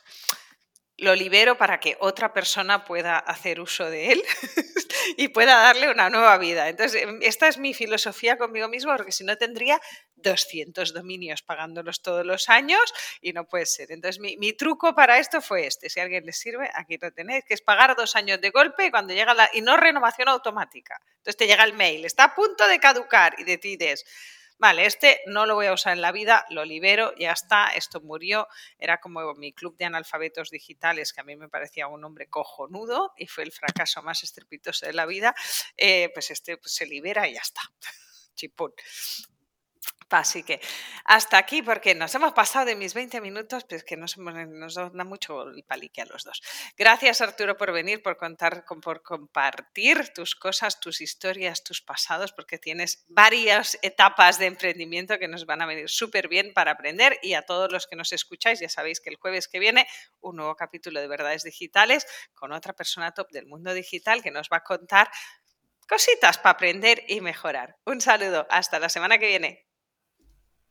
lo 0.99 1.15
libero 1.15 1.57
para 1.57 1.79
que 1.79 1.97
otra 1.99 2.33
persona 2.33 2.85
pueda 2.85 3.17
hacer 3.17 3.59
uso 3.59 3.89
de 3.89 4.11
él 4.11 4.23
y 5.17 5.29
pueda 5.29 5.55
darle 5.55 5.89
una 5.89 6.09
nueva 6.09 6.37
vida. 6.37 6.69
Entonces, 6.69 7.03
em, 7.03 7.19
esta 7.21 7.47
es 7.47 7.57
mi 7.57 7.73
filosofía 7.73 8.37
conmigo 8.37 8.67
mismo, 8.67 8.95
porque 8.95 9.11
si 9.11 9.23
no 9.23 9.37
tendría 9.37 9.79
200 10.15 10.93
dominios 10.93 11.41
pagándolos 11.41 12.01
todos 12.01 12.25
los 12.25 12.49
años 12.49 12.81
y 13.21 13.33
no 13.33 13.45
puede 13.45 13.65
ser. 13.65 13.91
Entonces, 13.91 14.19
mi, 14.19 14.53
truco 14.53 14.93
para 14.93 15.19
esto 15.19 15.41
fue 15.41 15.67
este. 15.67 15.89
Si 15.89 15.99
a 15.99 16.03
alguien 16.03 16.25
le 16.25 16.33
sirve, 16.33 16.69
aquí 16.73 16.97
lo 17.01 17.11
tenéis, 17.11 17.45
que 17.45 17.53
es 17.53 17.61
pagar 17.61 17.95
dos 17.95 18.15
años 18.15 18.41
de 18.41 18.49
golpe 18.49 18.85
y 18.85 18.91
cuando 18.91 19.13
llega 19.13 19.33
la... 19.33 19.49
y 19.53 19.61
no 19.61 19.77
renovación 19.77 20.27
automática. 20.27 20.99
Entonces 21.17 21.37
te 21.37 21.47
llega 21.47 21.63
el 21.63 21.73
mail, 21.73 22.05
está 22.05 22.25
a 22.25 22.35
punto 22.35 22.67
de 22.67 22.79
caducar 22.79 23.35
y 23.37 23.43
decides 23.43 24.05
vale, 24.59 24.85
este 24.85 25.21
no 25.25 25.45
lo 25.45 25.55
voy 25.55 25.65
a 25.65 25.73
usar 25.73 25.93
en 25.93 26.01
la 26.01 26.11
vida, 26.11 26.45
lo 26.49 26.63
libero, 26.63 27.15
ya 27.17 27.31
está, 27.31 27.69
esto 27.69 28.01
murió. 28.01 28.47
Era 28.77 28.99
como 28.99 29.33
mi 29.33 29.53
club 29.53 29.75
de 29.77 29.85
analfabetos 29.85 30.51
digitales, 30.51 31.13
que 31.13 31.21
a 31.21 31.23
mí 31.23 31.35
me 31.35 31.49
parecía 31.49 31.87
un 31.87 32.03
hombre 32.03 32.27
cojonudo 32.27 33.13
y 33.17 33.27
fue 33.27 33.43
el 33.43 33.51
fracaso 33.51 34.03
más 34.03 34.23
estrepitoso 34.23 34.85
de 34.85 34.93
la 34.93 35.05
vida. 35.05 35.33
Eh, 35.77 36.11
pues 36.13 36.29
este 36.29 36.57
pues, 36.57 36.73
se 36.73 36.85
libera 36.85 37.27
y 37.27 37.33
ya 37.33 37.41
está. 37.41 37.61
Chipón. 38.35 38.73
Así 40.09 40.43
que 40.43 40.59
hasta 41.05 41.37
aquí, 41.37 41.61
porque 41.61 41.93
nos 41.93 42.13
hemos 42.15 42.33
pasado 42.33 42.65
de 42.65 42.75
mis 42.75 42.93
20 42.93 43.21
minutos, 43.21 43.65
pues 43.69 43.83
que 43.83 43.95
nos, 43.95 44.15
da 44.15 45.03
mucho 45.03 45.49
el 45.49 45.63
palique 45.63 46.01
a 46.01 46.05
los 46.05 46.23
dos. 46.23 46.41
Gracias, 46.77 47.21
Arturo, 47.21 47.57
por 47.57 47.71
venir, 47.71 48.01
por 48.01 48.17
contar, 48.17 48.65
por 48.81 49.03
compartir 49.03 50.11
tus 50.13 50.35
cosas, 50.35 50.79
tus 50.79 51.01
historias, 51.01 51.63
tus 51.63 51.81
pasados, 51.81 52.31
porque 52.31 52.57
tienes 52.57 53.05
varias 53.07 53.77
etapas 53.81 54.39
de 54.39 54.47
emprendimiento 54.47 55.19
que 55.19 55.27
nos 55.27 55.45
van 55.45 55.61
a 55.61 55.67
venir 55.67 55.89
súper 55.89 56.27
bien 56.27 56.53
para 56.53 56.71
aprender. 56.71 57.19
Y 57.21 57.33
a 57.33 57.43
todos 57.43 57.71
los 57.71 57.85
que 57.85 57.95
nos 57.95 58.11
escucháis, 58.11 58.59
ya 58.59 58.69
sabéis 58.69 58.99
que 58.99 59.09
el 59.09 59.17
jueves 59.17 59.47
que 59.47 59.59
viene, 59.59 59.87
un 60.21 60.37
nuevo 60.37 60.55
capítulo 60.55 60.99
de 60.99 61.07
Verdades 61.07 61.43
Digitales 61.43 62.07
con 62.33 62.51
otra 62.51 62.73
persona 62.73 63.13
top 63.13 63.29
del 63.31 63.45
mundo 63.45 63.73
digital 63.73 64.23
que 64.23 64.31
nos 64.31 64.49
va 64.51 64.57
a 64.57 64.63
contar 64.63 65.09
cositas 65.87 66.37
para 66.37 66.51
aprender 66.51 67.03
y 67.07 67.21
mejorar. 67.21 67.77
Un 67.85 68.01
saludo, 68.01 68.47
hasta 68.49 68.79
la 68.79 68.89
semana 68.89 69.17
que 69.17 69.27
viene. 69.27 69.68